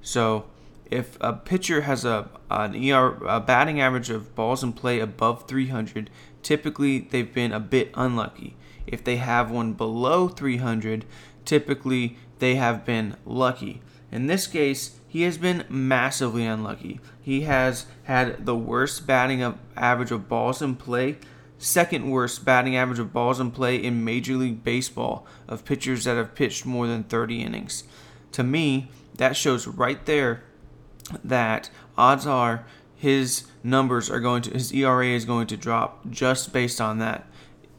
So, 0.00 0.46
if 0.90 1.16
a 1.20 1.34
pitcher 1.34 1.82
has 1.82 2.04
a 2.04 2.28
an 2.50 2.74
ER 2.74 3.18
a 3.26 3.38
batting 3.38 3.80
average 3.80 4.10
of 4.10 4.34
balls 4.34 4.64
in 4.64 4.72
play 4.72 4.98
above 4.98 5.46
300, 5.46 6.10
typically 6.42 7.00
they've 7.00 7.32
been 7.32 7.52
a 7.52 7.60
bit 7.60 7.90
unlucky. 7.94 8.56
If 8.86 9.04
they 9.04 9.16
have 9.16 9.50
one 9.50 9.74
below 9.74 10.28
300, 10.28 11.04
typically 11.44 12.16
they 12.38 12.56
have 12.56 12.84
been 12.84 13.16
lucky. 13.24 13.82
In 14.10 14.26
this 14.26 14.46
case, 14.46 14.99
he 15.10 15.22
has 15.22 15.38
been 15.38 15.64
massively 15.68 16.46
unlucky. 16.46 17.00
He 17.20 17.40
has 17.40 17.86
had 18.04 18.46
the 18.46 18.54
worst 18.54 19.08
batting 19.08 19.42
average 19.76 20.12
of 20.12 20.28
balls 20.28 20.62
in 20.62 20.76
play, 20.76 21.18
second 21.58 22.08
worst 22.10 22.44
batting 22.44 22.76
average 22.76 23.00
of 23.00 23.12
balls 23.12 23.40
in 23.40 23.50
play 23.50 23.74
in 23.74 24.04
Major 24.04 24.34
League 24.34 24.62
Baseball 24.62 25.26
of 25.48 25.64
pitchers 25.64 26.04
that 26.04 26.16
have 26.16 26.36
pitched 26.36 26.64
more 26.64 26.86
than 26.86 27.02
30 27.02 27.42
innings. 27.42 27.82
To 28.30 28.44
me, 28.44 28.88
that 29.16 29.36
shows 29.36 29.66
right 29.66 30.06
there 30.06 30.44
that 31.24 31.70
odds 31.98 32.24
are 32.24 32.64
his 32.94 33.48
numbers 33.64 34.08
are 34.08 34.20
going 34.20 34.42
to 34.42 34.52
his 34.52 34.72
ERA 34.72 35.06
is 35.08 35.24
going 35.24 35.48
to 35.48 35.56
drop 35.56 36.08
just 36.08 36.52
based 36.52 36.80
on 36.80 37.00
that. 37.00 37.26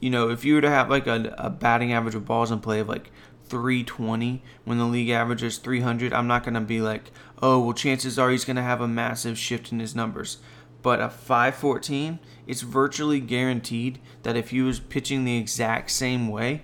You 0.01 0.09
know, 0.09 0.29
if 0.29 0.43
you 0.43 0.55
were 0.55 0.61
to 0.61 0.69
have 0.69 0.89
like 0.89 1.07
a, 1.07 1.33
a 1.37 1.49
batting 1.49 1.93
average 1.93 2.15
of 2.15 2.25
balls 2.25 2.51
in 2.51 2.59
play 2.59 2.81
of 2.81 2.89
like 2.89 3.09
320 3.51 4.41
when 4.63 4.77
the 4.77 4.85
league 4.85 5.09
average 5.09 5.43
is 5.43 5.57
300, 5.57 6.13
I'm 6.13 6.25
not 6.27 6.43
going 6.43 6.53
to 6.55 6.61
be 6.61 6.81
like, 6.81 7.11
oh, 7.41 7.59
well, 7.59 7.73
chances 7.73 8.17
are 8.17 8.31
he's 8.31 8.45
going 8.45 8.55
to 8.55 8.61
have 8.61 8.81
a 8.81 8.87
massive 8.87 9.37
shift 9.37 9.71
in 9.71 9.79
his 9.79 9.93
numbers. 9.93 10.37
but 10.81 10.99
a 10.99 11.09
514, 11.09 12.19
it's 12.47 12.61
virtually 12.61 13.19
guaranteed 13.19 13.99
that 14.23 14.35
if 14.35 14.49
he 14.49 14.61
was 14.61 14.79
pitching 14.79 15.25
the 15.25 15.37
exact 15.37 15.91
same 15.91 16.27
way, 16.27 16.63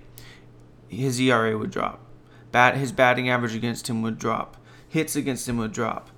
his 0.88 1.20
ERA 1.20 1.56
would 1.56 1.70
drop. 1.70 2.00
Bat, 2.50 2.76
his 2.76 2.92
batting 2.92 3.28
average 3.28 3.54
against 3.54 3.88
him 3.88 4.02
would 4.02 4.18
drop. 4.18 4.56
Hits 4.88 5.14
against 5.14 5.48
him 5.48 5.58
would 5.58 5.72
drop. 5.72 6.10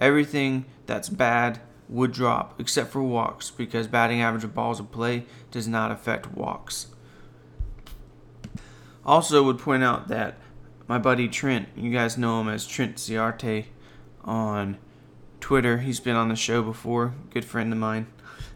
Everything 0.00 0.66
that's 0.86 1.08
bad 1.08 1.60
would 1.88 2.12
drop 2.12 2.60
except 2.60 2.90
for 2.90 3.02
walks 3.02 3.50
because 3.50 3.86
batting 3.88 4.20
average 4.20 4.44
of 4.44 4.54
balls 4.54 4.78
of 4.78 4.92
play 4.92 5.24
does 5.50 5.66
not 5.66 5.90
affect 5.90 6.32
walks. 6.32 6.88
Also, 9.08 9.42
would 9.42 9.58
point 9.58 9.82
out 9.82 10.08
that 10.08 10.36
my 10.86 10.98
buddy 10.98 11.28
Trent, 11.28 11.70
you 11.74 11.90
guys 11.90 12.18
know 12.18 12.42
him 12.42 12.48
as 12.50 12.66
Trent 12.66 12.96
Ciarte 12.96 13.64
on 14.22 14.76
Twitter. 15.40 15.78
He's 15.78 15.98
been 15.98 16.14
on 16.14 16.28
the 16.28 16.36
show 16.36 16.62
before, 16.62 17.14
good 17.30 17.46
friend 17.46 17.72
of 17.72 17.78
mine. 17.78 18.08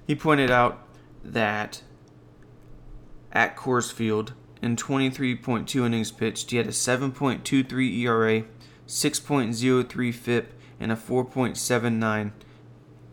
He 0.06 0.14
pointed 0.14 0.50
out 0.50 0.86
that 1.24 1.80
at 3.32 3.56
Coors 3.56 3.90
Field, 3.90 4.34
in 4.60 4.76
23.2 4.76 5.86
innings 5.86 6.12
pitched, 6.12 6.50
he 6.50 6.58
had 6.58 6.66
a 6.66 6.70
7.23 6.70 7.98
ERA, 8.00 8.44
6.03 8.86 10.14
FIP, 10.14 10.52
and 10.78 10.92
a 10.92 10.96
4.79 10.96 12.32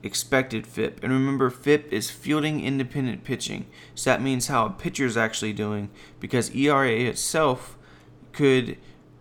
expected 0.04 0.66
FIP. 0.66 1.04
And 1.04 1.12
remember, 1.12 1.50
FIP 1.50 1.92
is 1.92 2.10
fielding 2.10 2.64
independent 2.64 3.24
pitching. 3.24 3.68
So 3.96 4.10
that 4.10 4.22
means 4.22 4.48
how 4.48 4.66
a 4.66 4.70
pitcher 4.70 5.06
is 5.06 5.18
actually 5.18 5.54
doing 5.54 5.90
because 6.20 6.56
ERA 6.56 6.92
itself 6.92 7.78
could 8.32 8.78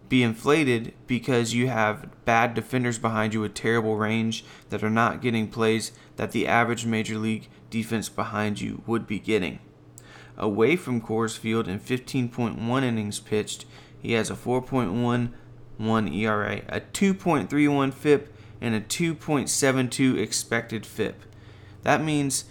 be 0.09 0.23
inflated 0.23 0.95
because 1.07 1.53
you 1.53 1.69
have 1.69 2.09
bad 2.25 2.55
defenders 2.55 2.99
behind 2.99 3.35
you 3.35 3.41
with 3.41 3.55
terrible 3.55 3.97
range 3.97 4.45
that 4.71 4.83
are 4.83 4.91
not 4.91 5.21
getting 5.21 5.49
plays 5.49 5.93
that 6.17 6.33
the 6.33 6.47
average 6.47 6.87
major 6.87 7.19
league 7.19 7.49
defense 7.71 8.09
behind 8.09 8.61
you 8.61 8.83
would 8.87 9.07
be 9.07 9.19
getting. 9.19 9.59
Away 10.37 10.77
from 10.77 11.01
Coors 11.01 11.37
Field 11.37 11.69
in 11.69 11.81
15.1 11.81 12.83
innings 12.83 13.21
pitched, 13.21 13.67
he 14.01 14.13
has 14.13 14.31
a 14.31 14.35
4.11 14.35 15.33
ERA, 16.15 16.63
a 16.69 16.81
2.31 16.81 17.93
FIP, 17.93 18.35
and 18.61 18.75
a 18.75 18.81
2.72 18.81 20.19
expected 20.19 20.85
FIP. 20.85 21.23
That 21.83 22.03
means 22.03 22.45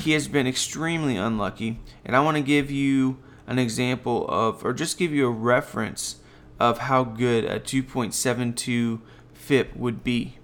he 0.00 0.12
has 0.12 0.28
been 0.28 0.46
extremely 0.46 1.16
unlucky, 1.16 1.80
and 2.04 2.16
I 2.16 2.20
want 2.20 2.36
to 2.36 2.42
give 2.42 2.70
you 2.70 3.18
an 3.46 3.58
example 3.58 4.26
of, 4.28 4.64
or 4.64 4.72
just 4.72 4.98
give 4.98 5.12
you 5.12 5.26
a 5.26 5.30
reference 5.30 6.16
of 6.60 6.78
how 6.78 7.04
good 7.04 7.44
a 7.44 7.60
2.72 7.60 9.00
FIP 9.32 9.76
would 9.76 10.04
be. 10.04 10.38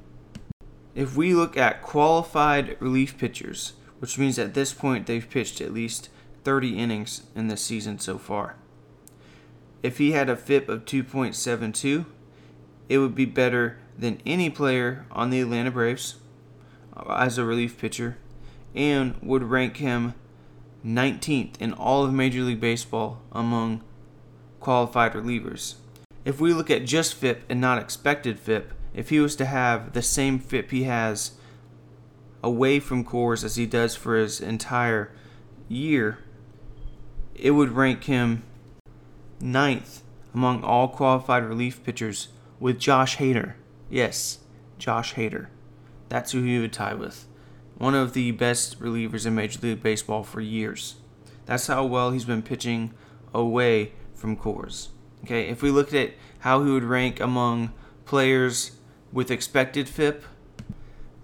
If 0.94 1.16
we 1.16 1.34
look 1.34 1.56
at 1.56 1.82
qualified 1.82 2.76
relief 2.80 3.18
pitchers, 3.18 3.72
which 3.98 4.18
means 4.18 4.38
at 4.38 4.54
this 4.54 4.72
point 4.72 5.06
they've 5.06 5.28
pitched 5.28 5.60
at 5.60 5.72
least 5.72 6.08
30 6.44 6.78
innings 6.78 7.22
in 7.34 7.48
this 7.48 7.62
season 7.62 7.98
so 7.98 8.18
far. 8.18 8.56
If 9.82 9.98
he 9.98 10.12
had 10.12 10.28
a 10.28 10.36
FIP 10.36 10.68
of 10.68 10.84
2.72, 10.84 12.06
it 12.88 12.98
would 12.98 13.14
be 13.14 13.24
better 13.24 13.78
than 13.98 14.20
any 14.26 14.50
player 14.50 15.06
on 15.10 15.30
the 15.30 15.40
Atlanta 15.40 15.70
Braves 15.70 16.16
uh, 16.96 17.14
as 17.14 17.38
a 17.38 17.44
relief 17.44 17.78
pitcher 17.78 18.18
and 18.74 19.16
would 19.22 19.44
rank 19.44 19.76
him 19.76 20.14
19th 20.84 21.60
in 21.60 21.72
all 21.72 22.04
of 22.04 22.12
Major 22.12 22.42
League 22.42 22.60
Baseball 22.60 23.22
among 23.32 23.82
qualified 24.60 25.12
relievers. 25.12 25.74
If 26.24 26.40
we 26.40 26.52
look 26.52 26.70
at 26.70 26.84
just 26.84 27.14
FIP 27.14 27.44
and 27.48 27.60
not 27.60 27.78
expected 27.78 28.38
FIP, 28.38 28.72
if 28.94 29.10
he 29.10 29.20
was 29.20 29.36
to 29.36 29.44
have 29.44 29.92
the 29.92 30.02
same 30.02 30.38
FIP 30.38 30.70
he 30.70 30.84
has 30.84 31.32
away 32.42 32.80
from 32.80 33.04
Coors 33.04 33.44
as 33.44 33.56
he 33.56 33.66
does 33.66 33.96
for 33.96 34.16
his 34.16 34.40
entire 34.40 35.10
year, 35.68 36.18
it 37.34 37.52
would 37.52 37.72
rank 37.72 38.04
him 38.04 38.42
ninth 39.40 40.02
among 40.32 40.62
all 40.62 40.88
qualified 40.88 41.44
relief 41.44 41.82
pitchers 41.84 42.28
with 42.60 42.78
Josh 42.78 43.16
Hader. 43.18 43.54
Yes, 43.90 44.38
Josh 44.78 45.14
Hader. 45.14 45.48
That's 46.08 46.32
who 46.32 46.42
he 46.42 46.58
would 46.58 46.72
tie 46.72 46.94
with. 46.94 47.26
One 47.76 47.94
of 47.94 48.12
the 48.12 48.30
best 48.30 48.80
relievers 48.80 49.26
in 49.26 49.34
Major 49.34 49.60
League 49.60 49.82
Baseball 49.82 50.22
for 50.22 50.40
years. 50.40 50.96
That's 51.46 51.66
how 51.66 51.84
well 51.84 52.10
he's 52.10 52.24
been 52.24 52.42
pitching 52.42 52.94
away 53.32 53.92
from 54.14 54.36
Coors. 54.36 54.88
Okay, 55.24 55.48
if 55.48 55.62
we 55.62 55.70
looked 55.70 55.94
at 55.94 56.12
how 56.40 56.62
he 56.62 56.70
would 56.70 56.84
rank 56.84 57.20
among 57.20 57.72
players 58.04 58.72
with 59.12 59.30
expected 59.30 59.88
FIP 59.88 60.24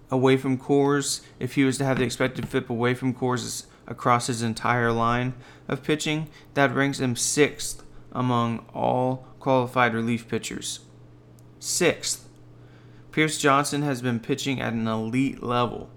away 0.09 0.37
from 0.37 0.57
Coors, 0.57 1.21
if 1.39 1.55
he 1.55 1.63
was 1.63 1.77
to 1.77 1.85
have 1.85 1.97
the 1.97 2.03
expected 2.03 2.47
FIP 2.47 2.69
away 2.69 2.93
from 2.93 3.13
Coors 3.13 3.65
across 3.87 4.27
his 4.27 4.41
entire 4.41 4.91
line 4.91 5.33
of 5.67 5.83
pitching, 5.83 6.27
that 6.53 6.73
ranks 6.73 6.99
him 6.99 7.15
sixth 7.15 7.83
among 8.11 8.65
all 8.73 9.27
qualified 9.39 9.93
relief 9.93 10.27
pitchers. 10.27 10.79
Sixth. 11.59 12.27
Pierce 13.11 13.37
Johnson 13.37 13.81
has 13.81 14.01
been 14.01 14.19
pitching 14.19 14.61
at 14.61 14.73
an 14.73 14.87
elite 14.87 15.43
level 15.43 15.89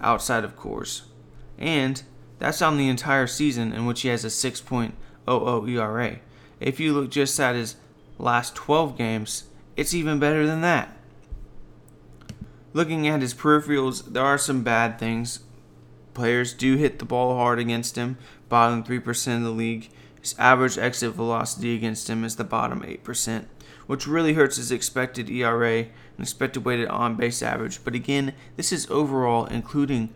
outside 0.00 0.44
of 0.44 0.56
Coors. 0.56 1.02
And 1.58 2.02
that's 2.38 2.62
on 2.62 2.76
the 2.76 2.88
entire 2.88 3.26
season 3.26 3.72
in 3.72 3.86
which 3.86 4.02
he 4.02 4.08
has 4.08 4.24
a 4.24 4.28
6.00 4.28 5.68
ERA. 5.68 6.18
If 6.58 6.80
you 6.80 6.92
look 6.92 7.10
just 7.10 7.38
at 7.38 7.54
his 7.54 7.76
last 8.18 8.54
12 8.54 8.98
games, 8.98 9.44
it's 9.76 9.94
even 9.94 10.18
better 10.18 10.46
than 10.46 10.60
that. 10.62 10.96
Looking 12.72 13.06
at 13.08 13.20
his 13.20 13.34
peripherals, 13.34 14.12
there 14.12 14.24
are 14.24 14.38
some 14.38 14.62
bad 14.62 14.98
things. 14.98 15.40
Players 16.14 16.52
do 16.52 16.76
hit 16.76 16.98
the 16.98 17.04
ball 17.04 17.36
hard 17.36 17.58
against 17.58 17.96
him, 17.96 18.18
bottom 18.48 18.82
3% 18.82 19.36
of 19.36 19.42
the 19.42 19.50
league. 19.50 19.90
His 20.20 20.34
average 20.38 20.78
exit 20.78 21.12
velocity 21.12 21.74
against 21.74 22.10
him 22.10 22.24
is 22.24 22.36
the 22.36 22.44
bottom 22.44 22.82
8%, 22.82 23.46
which 23.86 24.06
really 24.06 24.34
hurts 24.34 24.56
his 24.56 24.70
expected 24.70 25.30
ERA 25.30 25.86
and 26.20 26.26
expected 26.26 26.66
weighted 26.66 26.86
on 26.88 27.14
base 27.14 27.42
average. 27.42 27.82
But 27.82 27.94
again, 27.94 28.34
this 28.56 28.72
is 28.72 28.90
overall, 28.90 29.46
including 29.46 30.10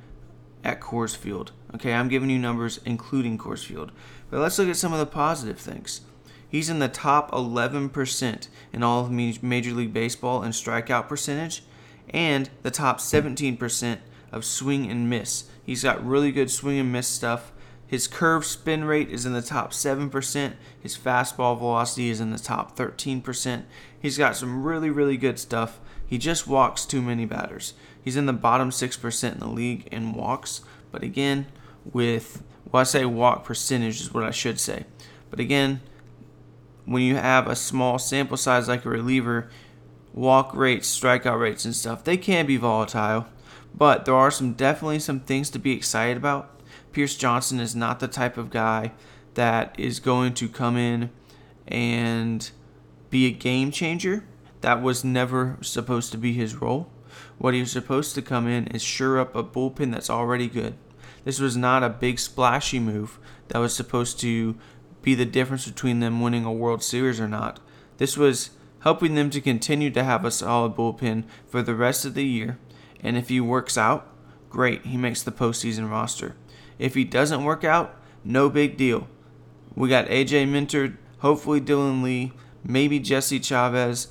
at 0.62 0.79
Coors 0.79 1.17
Field. 1.17 1.53
Okay, 1.75 1.95
I'm 1.95 2.11
giving 2.11 2.29
you 2.29 2.38
numbers 2.38 2.79
including 2.85 3.38
Coors 3.38 3.64
Field. 3.64 3.90
But 4.31 4.40
let's 4.40 4.59
look 4.59 4.69
at 4.69 4.77
some 4.77 4.93
of 4.93 4.99
the 4.99 5.07
positive 5.07 5.59
things. 5.59 6.03
He's 6.47 6.69
in 6.69 6.79
the 6.79 6.88
top 6.88 7.31
11% 7.31 8.49
in 8.71 8.83
all 8.83 9.01
of 9.01 9.11
Major 9.11 9.73
League 9.73 9.95
Baseball 9.95 10.43
in 10.43 10.51
strikeout 10.51 11.09
percentage 11.09 11.64
and 12.11 12.51
the 12.62 12.71
top 12.71 12.99
17% 12.99 13.99
of 14.31 14.45
swing 14.45 14.90
and 14.90 15.09
miss. 15.09 15.45
He's 15.64 15.83
got 15.83 16.07
really 16.07 16.33
good 16.33 16.51
swing 16.51 16.79
and 16.79 16.93
miss 16.93 17.09
stuff. 17.09 17.51
His 17.87 18.07
curve 18.07 18.45
spin 18.45 18.85
rate 18.85 19.09
is 19.09 19.25
in 19.25 19.33
the 19.33 19.40
top 19.40 19.73
7%. 19.73 20.53
His 20.81 20.99
fastball 20.99 21.59
velocity 21.59 22.11
is 22.11 22.21
in 22.21 22.31
the 22.31 22.38
top 22.38 22.77
13%. 22.77 23.64
He's 24.01 24.19
got 24.19 24.37
some 24.37 24.62
really, 24.62 24.90
really 24.90 25.17
good 25.17 25.38
stuff. 25.38 25.81
He 26.07 26.19
just 26.19 26.47
walks 26.47 26.85
too 26.85 27.03
many 27.03 27.25
batters. 27.27 27.75
He's 28.03 28.17
in 28.17 28.27
the 28.27 28.33
bottom 28.33 28.71
6% 28.71 29.33
in 29.33 29.38
the 29.38 29.49
league 29.49 29.88
in 29.90 30.12
walks. 30.12 30.61
But 30.93 31.03
again, 31.03 31.47
with, 31.93 32.43
well, 32.71 32.83
I 32.83 32.85
say 32.85 33.05
walk 33.05 33.45
percentage 33.45 34.01
is 34.01 34.12
what 34.12 34.25
I 34.25 34.31
should 34.31 34.61
say. 34.61 34.85
But 35.31 35.40
again, 35.40 35.81
when 36.85 37.03
you 37.03 37.17
have 37.17 37.47
a 37.47 37.57
small 37.57 37.99
sample 37.99 38.37
size 38.37 38.69
like 38.69 38.85
a 38.85 38.90
reliever, 38.90 39.49
walk 40.12 40.55
rates, 40.55 41.01
strikeout 41.01 41.40
rates, 41.40 41.64
and 41.64 41.75
stuff, 41.75 42.05
they 42.05 42.17
can 42.17 42.47
be 42.47 42.57
volatile. 42.57 43.27
But 43.75 44.05
there 44.05 44.14
are 44.14 44.31
some 44.31 44.53
definitely 44.53 45.01
some 45.01 45.21
things 45.21 45.51
to 45.51 45.59
be 45.59 45.73
excited 45.73 46.17
about. 46.17 46.61
Pierce 46.93 47.17
Johnson 47.17 47.59
is 47.59 47.75
not 47.75 47.99
the 47.99 48.07
type 48.07 48.37
of 48.37 48.51
guy 48.51 48.93
that 49.35 49.75
is 49.79 49.99
going 49.99 50.35
to 50.35 50.49
come 50.49 50.77
in 50.77 51.11
and 51.67 52.51
be 53.11 53.27
a 53.27 53.33
game 53.33 53.71
changer. 53.71 54.25
That 54.64 54.81
was 54.81 55.05
never 55.05 55.59
supposed 55.61 56.11
to 56.12 56.16
be 56.16 56.33
his 56.33 56.57
role. 56.57 56.90
What 57.37 57.53
he 57.53 57.61
was 57.61 57.70
supposed 57.70 58.14
to 58.14 58.22
come 58.22 58.48
in 58.48 58.66
is 58.68 58.81
sure 58.81 59.20
up 59.20 59.37
a 59.37 59.44
bullpen 59.44 59.92
that's 59.92 60.09
already 60.09 60.48
good. 60.48 60.72
This 61.24 61.38
was 61.38 61.55
not 61.55 61.83
a 61.83 61.90
big 61.90 62.18
splashy 62.18 62.79
move 62.79 63.18
that 63.48 63.59
was 63.59 63.77
supposed 63.77 64.18
to 64.20 64.57
be 65.03 65.14
the 65.14 65.27
difference 65.27 65.68
between 65.68 66.00
them 66.00 66.22
winning 66.22 66.46
a 66.46 66.53
World 66.53 66.83
Series 66.83 67.20
or 67.20 67.29
not. 67.29 67.61
This 67.98 68.16
was 68.16 68.53
helping 68.81 69.16
them 69.16 69.29
to 69.29 69.40
continue 69.42 69.90
to 69.90 70.03
have 70.03 70.24
a 70.24 70.31
solid 70.31 70.74
bullpen 70.74 71.24
for 71.46 71.61
the 71.61 71.74
rest 71.74 72.07
of 72.07 72.14
the 72.14 72.24
year. 72.24 72.59
And 73.03 73.18
if 73.18 73.29
he 73.29 73.42
works 73.42 73.77
out, 73.77 74.11
great, 74.48 74.87
he 74.87 74.96
makes 74.96 75.22
the 75.22 75.31
postseason 75.31 75.90
roster. 75.90 76.37
If 76.79 76.94
he 76.94 77.05
doesn't 77.05 77.44
work 77.44 77.64
out, 77.64 78.00
no 78.24 78.48
big 78.48 78.79
deal. 78.79 79.09
We 79.74 79.90
got 79.90 80.09
AJ 80.09 80.48
Minter, 80.48 80.98
hopefully 81.18 81.61
Dylan 81.61 82.03
Lee, 82.03 82.33
maybe 82.64 82.98
Jesse 82.98 83.40
Chavez. 83.40 84.09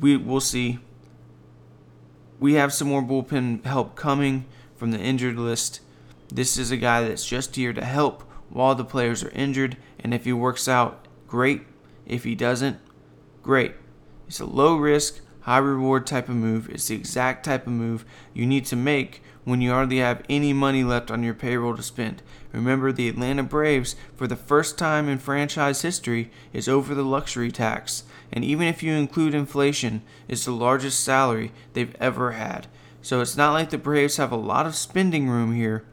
We 0.00 0.16
will 0.16 0.40
see. 0.40 0.78
We 2.40 2.54
have 2.54 2.72
some 2.72 2.88
more 2.88 3.02
bullpen 3.02 3.64
help 3.64 3.96
coming 3.96 4.46
from 4.76 4.92
the 4.92 5.00
injured 5.00 5.36
list. 5.36 5.80
This 6.32 6.56
is 6.56 6.70
a 6.70 6.76
guy 6.76 7.02
that's 7.02 7.26
just 7.26 7.56
here 7.56 7.72
to 7.72 7.84
help 7.84 8.22
while 8.50 8.74
the 8.74 8.84
players 8.84 9.24
are 9.24 9.30
injured, 9.30 9.76
and 9.98 10.14
if 10.14 10.24
he 10.24 10.32
works 10.32 10.68
out, 10.68 11.06
great. 11.26 11.62
If 12.06 12.24
he 12.24 12.34
doesn't, 12.34 12.78
great. 13.42 13.74
It's 14.26 14.40
a 14.40 14.46
low 14.46 14.76
risk, 14.76 15.20
high 15.40 15.58
reward 15.58 16.06
type 16.06 16.28
of 16.28 16.36
move. 16.36 16.68
It's 16.70 16.88
the 16.88 16.94
exact 16.94 17.44
type 17.44 17.66
of 17.66 17.72
move 17.72 18.04
you 18.34 18.46
need 18.46 18.66
to 18.66 18.76
make 18.76 19.22
when 19.44 19.60
you 19.62 19.70
hardly 19.70 19.98
have 19.98 20.22
any 20.28 20.52
money 20.52 20.84
left 20.84 21.10
on 21.10 21.22
your 21.22 21.34
payroll 21.34 21.74
to 21.74 21.82
spend. 21.82 22.22
Remember, 22.52 22.92
the 22.92 23.08
Atlanta 23.08 23.42
Braves, 23.42 23.96
for 24.14 24.26
the 24.26 24.36
first 24.36 24.76
time 24.76 25.08
in 25.08 25.18
franchise 25.18 25.82
history, 25.82 26.30
is 26.52 26.68
over 26.68 26.94
the 26.94 27.02
luxury 27.02 27.50
tax, 27.50 28.04
and 28.32 28.44
even 28.44 28.66
if 28.66 28.82
you 28.82 28.92
include 28.92 29.34
inflation, 29.34 30.02
it's 30.26 30.44
the 30.44 30.52
largest 30.52 31.00
salary 31.00 31.52
they've 31.72 31.96
ever 32.00 32.32
had. 32.32 32.66
So 33.02 33.20
it's 33.20 33.36
not 33.36 33.52
like 33.52 33.70
the 33.70 33.78
Braves 33.78 34.16
have 34.16 34.32
a 34.32 34.36
lot 34.36 34.66
of 34.66 34.74
spending 34.74 35.28
room 35.28 35.54
here. 35.54 35.84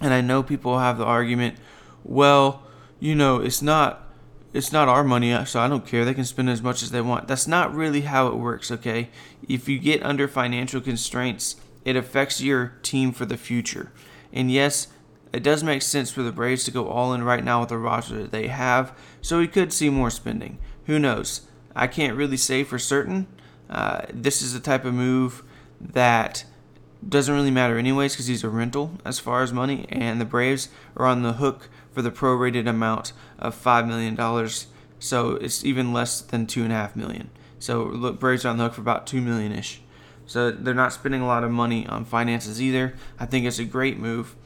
And 0.00 0.12
I 0.12 0.20
know 0.20 0.42
people 0.42 0.78
have 0.78 0.98
the 0.98 1.04
argument, 1.04 1.56
well, 2.02 2.62
you 2.98 3.14
know, 3.14 3.40
it's 3.40 3.62
not 3.62 4.12
it's 4.52 4.72
not 4.72 4.88
our 4.88 5.02
money, 5.02 5.32
uh, 5.32 5.44
so 5.44 5.60
I 5.60 5.68
don't 5.68 5.86
care. 5.86 6.04
They 6.04 6.12
can 6.12 6.26
spend 6.26 6.50
as 6.50 6.60
much 6.60 6.82
as 6.82 6.90
they 6.90 7.00
want. 7.00 7.26
That's 7.26 7.46
not 7.46 7.74
really 7.74 8.02
how 8.02 8.26
it 8.26 8.34
works, 8.34 8.70
okay? 8.70 9.08
If 9.48 9.66
you 9.66 9.78
get 9.78 10.04
under 10.04 10.28
financial 10.28 10.80
constraints, 10.80 11.56
it 11.86 11.96
affects 11.96 12.42
your 12.42 12.74
team 12.82 13.12
for 13.12 13.24
the 13.24 13.38
future. 13.38 13.92
And 14.30 14.50
yes, 14.50 14.88
it 15.32 15.42
does 15.42 15.64
make 15.64 15.80
sense 15.80 16.10
for 16.10 16.22
the 16.22 16.32
Braves 16.32 16.64
to 16.64 16.70
go 16.70 16.88
all 16.88 17.14
in 17.14 17.22
right 17.22 17.42
now 17.42 17.60
with 17.60 17.70
the 17.70 17.78
roster 17.78 18.18
that 18.18 18.30
they 18.30 18.48
have, 18.48 18.94
so 19.22 19.38
we 19.38 19.48
could 19.48 19.72
see 19.72 19.88
more 19.88 20.10
spending. 20.10 20.58
Who 20.84 20.98
knows? 20.98 21.42
I 21.74 21.86
can't 21.86 22.16
really 22.16 22.36
say 22.36 22.64
for 22.64 22.78
certain. 22.78 23.26
Uh, 23.68 24.02
this 24.12 24.42
is 24.42 24.52
the 24.52 24.60
type 24.60 24.84
of 24.84 24.94
move 24.94 25.42
that 25.80 26.44
doesn't 27.06 27.34
really 27.34 27.50
matter 27.50 27.78
anyways 27.78 28.12
because 28.12 28.26
he's 28.26 28.44
a 28.44 28.48
rental 28.48 28.92
as 29.04 29.18
far 29.18 29.42
as 29.42 29.52
money, 29.52 29.86
and 29.88 30.20
the 30.20 30.24
Braves 30.24 30.68
are 30.96 31.06
on 31.06 31.22
the 31.22 31.34
hook 31.34 31.68
for 31.92 32.02
the 32.02 32.10
prorated 32.10 32.68
amount 32.68 33.12
of 33.38 33.54
five 33.54 33.86
million 33.86 34.14
dollars. 34.14 34.66
So 34.98 35.32
it's 35.32 35.64
even 35.64 35.92
less 35.92 36.20
than 36.20 36.46
two 36.46 36.62
and 36.62 36.72
a 36.72 36.76
half 36.76 36.94
million. 36.94 37.30
So 37.58 37.82
look, 37.82 38.20
Braves 38.20 38.44
are 38.44 38.48
on 38.48 38.58
the 38.58 38.64
hook 38.64 38.74
for 38.74 38.80
about 38.80 39.06
two 39.06 39.20
million 39.20 39.52
ish. 39.52 39.80
So 40.26 40.50
they're 40.50 40.74
not 40.74 40.92
spending 40.92 41.20
a 41.20 41.26
lot 41.26 41.44
of 41.44 41.50
money 41.50 41.86
on 41.86 42.04
finances 42.04 42.62
either. 42.62 42.94
I 43.18 43.26
think 43.26 43.44
it's 43.44 43.58
a 43.58 43.64
great 43.64 43.98
move. 43.98 44.36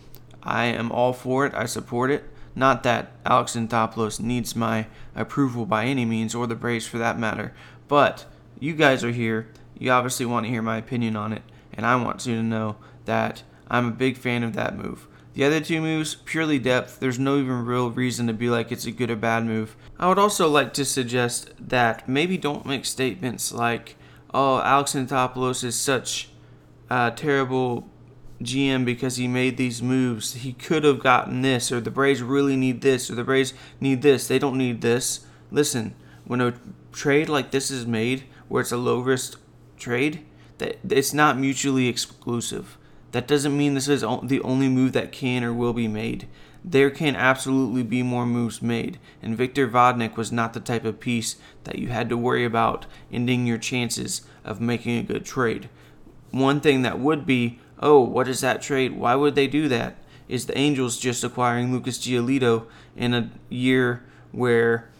I 0.42 0.66
am 0.66 0.90
all 0.90 1.12
for 1.12 1.44
it. 1.44 1.54
I 1.54 1.66
support 1.66 2.10
it. 2.10 2.24
Not 2.56 2.82
that 2.84 3.12
Alex 3.26 3.54
Anthopoulos 3.54 4.18
needs 4.18 4.56
my 4.56 4.86
approval 5.14 5.66
by 5.66 5.84
any 5.84 6.06
means, 6.06 6.34
or 6.34 6.46
the 6.46 6.54
Braves 6.54 6.86
for 6.86 6.96
that 6.96 7.18
matter. 7.18 7.52
But 7.86 8.24
you 8.58 8.72
guys 8.72 9.04
are 9.04 9.12
here. 9.12 9.48
You 9.78 9.90
obviously 9.90 10.24
want 10.24 10.46
to 10.46 10.50
hear 10.50 10.62
my 10.62 10.78
opinion 10.78 11.16
on 11.16 11.34
it, 11.34 11.42
and 11.74 11.84
I 11.84 11.96
want 11.96 12.26
you 12.26 12.34
to 12.34 12.42
know 12.42 12.76
that 13.04 13.42
I'm 13.68 13.86
a 13.86 13.92
big 13.92 14.16
fan 14.16 14.42
of 14.42 14.54
that 14.54 14.76
move. 14.76 15.06
The 15.34 15.44
other 15.44 15.60
two 15.60 15.82
moves, 15.82 16.14
purely 16.14 16.58
depth. 16.58 16.98
There's 16.98 17.18
no 17.18 17.36
even 17.36 17.66
real 17.66 17.90
reason 17.90 18.26
to 18.26 18.32
be 18.32 18.48
like 18.48 18.72
it's 18.72 18.86
a 18.86 18.90
good 18.90 19.10
or 19.10 19.16
bad 19.16 19.44
move. 19.44 19.76
I 19.98 20.08
would 20.08 20.18
also 20.18 20.48
like 20.48 20.72
to 20.74 20.84
suggest 20.86 21.50
that 21.58 22.08
maybe 22.08 22.38
don't 22.38 22.64
make 22.64 22.86
statements 22.86 23.52
like, 23.52 23.96
oh, 24.32 24.60
Alex 24.62 24.94
Anthopoulos 24.94 25.62
is 25.62 25.78
such 25.78 26.30
a 26.88 27.12
terrible 27.14 27.86
GM 28.42 28.84
because 28.84 29.16
he 29.16 29.28
made 29.28 29.56
these 29.56 29.82
moves. 29.82 30.34
He 30.34 30.52
could 30.52 30.84
have 30.84 31.00
gotten 31.00 31.42
this, 31.42 31.72
or 31.72 31.80
the 31.80 31.90
Braves 31.90 32.22
really 32.22 32.56
need 32.56 32.80
this, 32.80 33.10
or 33.10 33.14
the 33.14 33.24
Braves 33.24 33.54
need 33.80 34.02
this. 34.02 34.28
They 34.28 34.38
don't 34.38 34.58
need 34.58 34.80
this. 34.80 35.26
Listen, 35.50 35.94
when 36.24 36.40
a 36.40 36.54
trade 36.92 37.28
like 37.28 37.50
this 37.50 37.70
is 37.70 37.86
made, 37.86 38.24
where 38.48 38.60
it's 38.60 38.72
a 38.72 38.76
low 38.76 39.00
risk 39.00 39.40
trade, 39.78 40.24
that 40.58 40.78
it's 40.88 41.12
not 41.12 41.38
mutually 41.38 41.88
exclusive. 41.88 42.78
That 43.12 43.28
doesn't 43.28 43.56
mean 43.56 43.74
this 43.74 43.88
is 43.88 44.00
the 44.00 44.40
only 44.42 44.68
move 44.68 44.92
that 44.92 45.12
can 45.12 45.44
or 45.44 45.52
will 45.52 45.72
be 45.72 45.88
made. 45.88 46.28
There 46.64 46.90
can 46.90 47.14
absolutely 47.14 47.84
be 47.84 48.02
more 48.02 48.26
moves 48.26 48.60
made, 48.60 48.98
and 49.22 49.36
Victor 49.36 49.68
Vodnik 49.68 50.16
was 50.16 50.32
not 50.32 50.52
the 50.52 50.60
type 50.60 50.84
of 50.84 50.98
piece 50.98 51.36
that 51.64 51.78
you 51.78 51.88
had 51.88 52.08
to 52.08 52.16
worry 52.16 52.44
about 52.44 52.86
ending 53.12 53.46
your 53.46 53.58
chances 53.58 54.22
of 54.44 54.60
making 54.60 54.98
a 54.98 55.04
good 55.04 55.24
trade. 55.24 55.68
One 56.32 56.60
thing 56.60 56.82
that 56.82 56.98
would 56.98 57.24
be, 57.24 57.60
oh, 57.80 58.00
what 58.00 58.28
is 58.28 58.40
that 58.40 58.62
trade? 58.62 58.96
Why 58.96 59.14
would 59.14 59.34
they 59.34 59.46
do 59.46 59.68
that? 59.68 59.96
Is 60.28 60.46
the 60.46 60.58
Angels 60.58 60.98
just 60.98 61.22
acquiring 61.22 61.72
Lucas 61.72 61.98
Giolito 61.98 62.66
in 62.96 63.14
a 63.14 63.30
year 63.48 64.04
where 64.32 64.90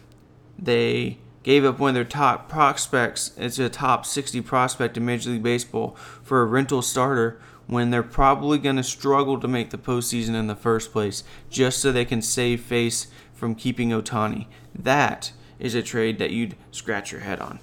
they 0.57 1.17
gave 1.43 1.63
up 1.63 1.79
one 1.79 1.89
of 1.89 1.95
their 1.95 2.03
top 2.03 2.49
prospects. 2.49 3.31
It's 3.37 3.57
a 3.57 3.69
top 3.69 4.05
60 4.05 4.41
prospect 4.41 4.97
in 4.97 5.05
Major 5.05 5.29
League 5.29 5.43
Baseball 5.43 5.95
for 6.21 6.41
a 6.41 6.45
rental 6.45 6.81
starter 6.81 7.39
when 7.67 7.89
they're 7.89 8.03
probably 8.03 8.57
going 8.57 8.75
to 8.75 8.83
struggle 8.83 9.39
to 9.39 9.47
make 9.47 9.69
the 9.69 9.77
postseason 9.77 10.35
in 10.35 10.47
the 10.47 10.55
first 10.55 10.91
place 10.91 11.23
just 11.49 11.79
so 11.79 11.91
they 11.91 12.03
can 12.03 12.21
save 12.21 12.61
face 12.61 13.07
from 13.33 13.55
keeping 13.55 13.91
Ohtani? 13.91 14.47
That 14.75 15.31
is 15.57 15.73
a 15.73 15.81
trade 15.81 16.19
that 16.19 16.31
you'd 16.31 16.55
scratch 16.71 17.13
your 17.13 17.21
head 17.21 17.39
on. 17.39 17.59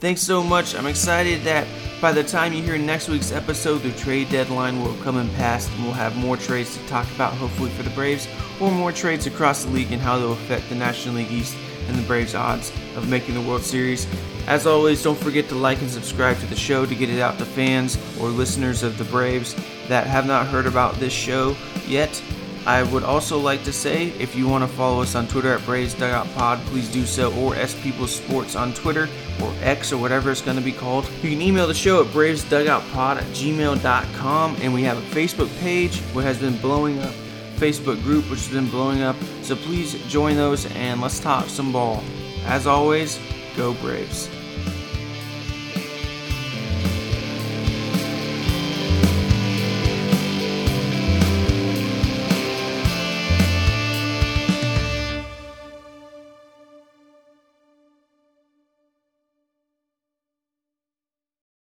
Thanks 0.00 0.20
so 0.20 0.44
much. 0.44 0.76
I'm 0.76 0.86
excited 0.86 1.42
that 1.42 1.66
by 2.00 2.12
the 2.12 2.22
time 2.22 2.52
you 2.52 2.62
hear 2.62 2.78
next 2.78 3.08
week's 3.08 3.32
episode, 3.32 3.78
the 3.78 3.90
trade 3.92 4.28
deadline 4.28 4.78
will 4.78 4.92
have 4.92 5.02
come 5.02 5.16
and 5.16 5.28
passed, 5.34 5.72
and 5.72 5.82
we'll 5.82 5.92
have 5.92 6.14
more 6.16 6.36
trades 6.36 6.76
to 6.76 6.86
talk 6.86 7.04
about, 7.16 7.32
hopefully, 7.32 7.70
for 7.70 7.82
the 7.82 7.90
Braves, 7.90 8.28
or 8.60 8.70
more 8.70 8.92
trades 8.92 9.26
across 9.26 9.64
the 9.64 9.70
league 9.72 9.90
and 9.90 10.00
how 10.00 10.16
they'll 10.16 10.34
affect 10.34 10.68
the 10.68 10.76
National 10.76 11.16
League 11.16 11.32
East 11.32 11.56
and 11.88 11.98
the 11.98 12.06
Braves' 12.06 12.36
odds 12.36 12.70
of 12.94 13.08
making 13.08 13.34
the 13.34 13.40
World 13.40 13.64
Series. 13.64 14.06
As 14.46 14.68
always, 14.68 15.02
don't 15.02 15.18
forget 15.18 15.48
to 15.48 15.56
like 15.56 15.80
and 15.80 15.90
subscribe 15.90 16.38
to 16.38 16.46
the 16.46 16.54
show 16.54 16.86
to 16.86 16.94
get 16.94 17.10
it 17.10 17.18
out 17.18 17.36
to 17.38 17.44
fans 17.44 17.98
or 18.20 18.28
listeners 18.28 18.84
of 18.84 18.98
the 18.98 19.04
Braves 19.04 19.56
that 19.88 20.06
have 20.06 20.26
not 20.26 20.46
heard 20.46 20.66
about 20.66 20.94
this 21.00 21.12
show 21.12 21.56
yet. 21.88 22.22
I 22.68 22.82
would 22.82 23.02
also 23.02 23.38
like 23.38 23.64
to 23.64 23.72
say 23.72 24.08
if 24.18 24.36
you 24.36 24.46
want 24.46 24.62
to 24.62 24.68
follow 24.68 25.00
us 25.00 25.14
on 25.14 25.26
Twitter 25.26 25.54
at 25.54 25.64
Braves 25.64 25.94
Dugout 25.94 26.30
Pod, 26.34 26.58
please 26.66 26.92
do 26.92 27.06
so, 27.06 27.32
or 27.32 27.54
S 27.54 27.74
People 27.82 28.06
Sports 28.06 28.56
on 28.56 28.74
Twitter 28.74 29.08
or 29.42 29.54
X 29.62 29.90
or 29.90 29.96
whatever 29.96 30.30
it's 30.30 30.42
going 30.42 30.58
to 30.58 30.62
be 30.62 30.72
called. 30.72 31.08
You 31.22 31.30
can 31.30 31.40
email 31.40 31.66
the 31.66 31.72
show 31.72 32.04
at 32.04 32.08
bravesdugoutpod 32.08 33.16
at 33.16 33.24
gmail.com, 33.28 34.56
and 34.60 34.74
we 34.74 34.82
have 34.82 34.98
a 34.98 35.16
Facebook 35.16 35.48
page 35.60 35.98
which 36.12 36.26
has 36.26 36.38
been 36.38 36.58
blowing 36.58 36.98
up, 36.98 37.14
Facebook 37.56 38.02
group 38.02 38.28
which 38.28 38.40
has 38.40 38.52
been 38.52 38.68
blowing 38.68 39.00
up. 39.00 39.16
So 39.40 39.56
please 39.56 39.94
join 40.06 40.36
those 40.36 40.70
and 40.72 41.00
let's 41.00 41.20
talk 41.20 41.48
some 41.48 41.72
ball. 41.72 42.04
As 42.44 42.66
always, 42.66 43.18
go 43.56 43.72
Braves. 43.72 44.28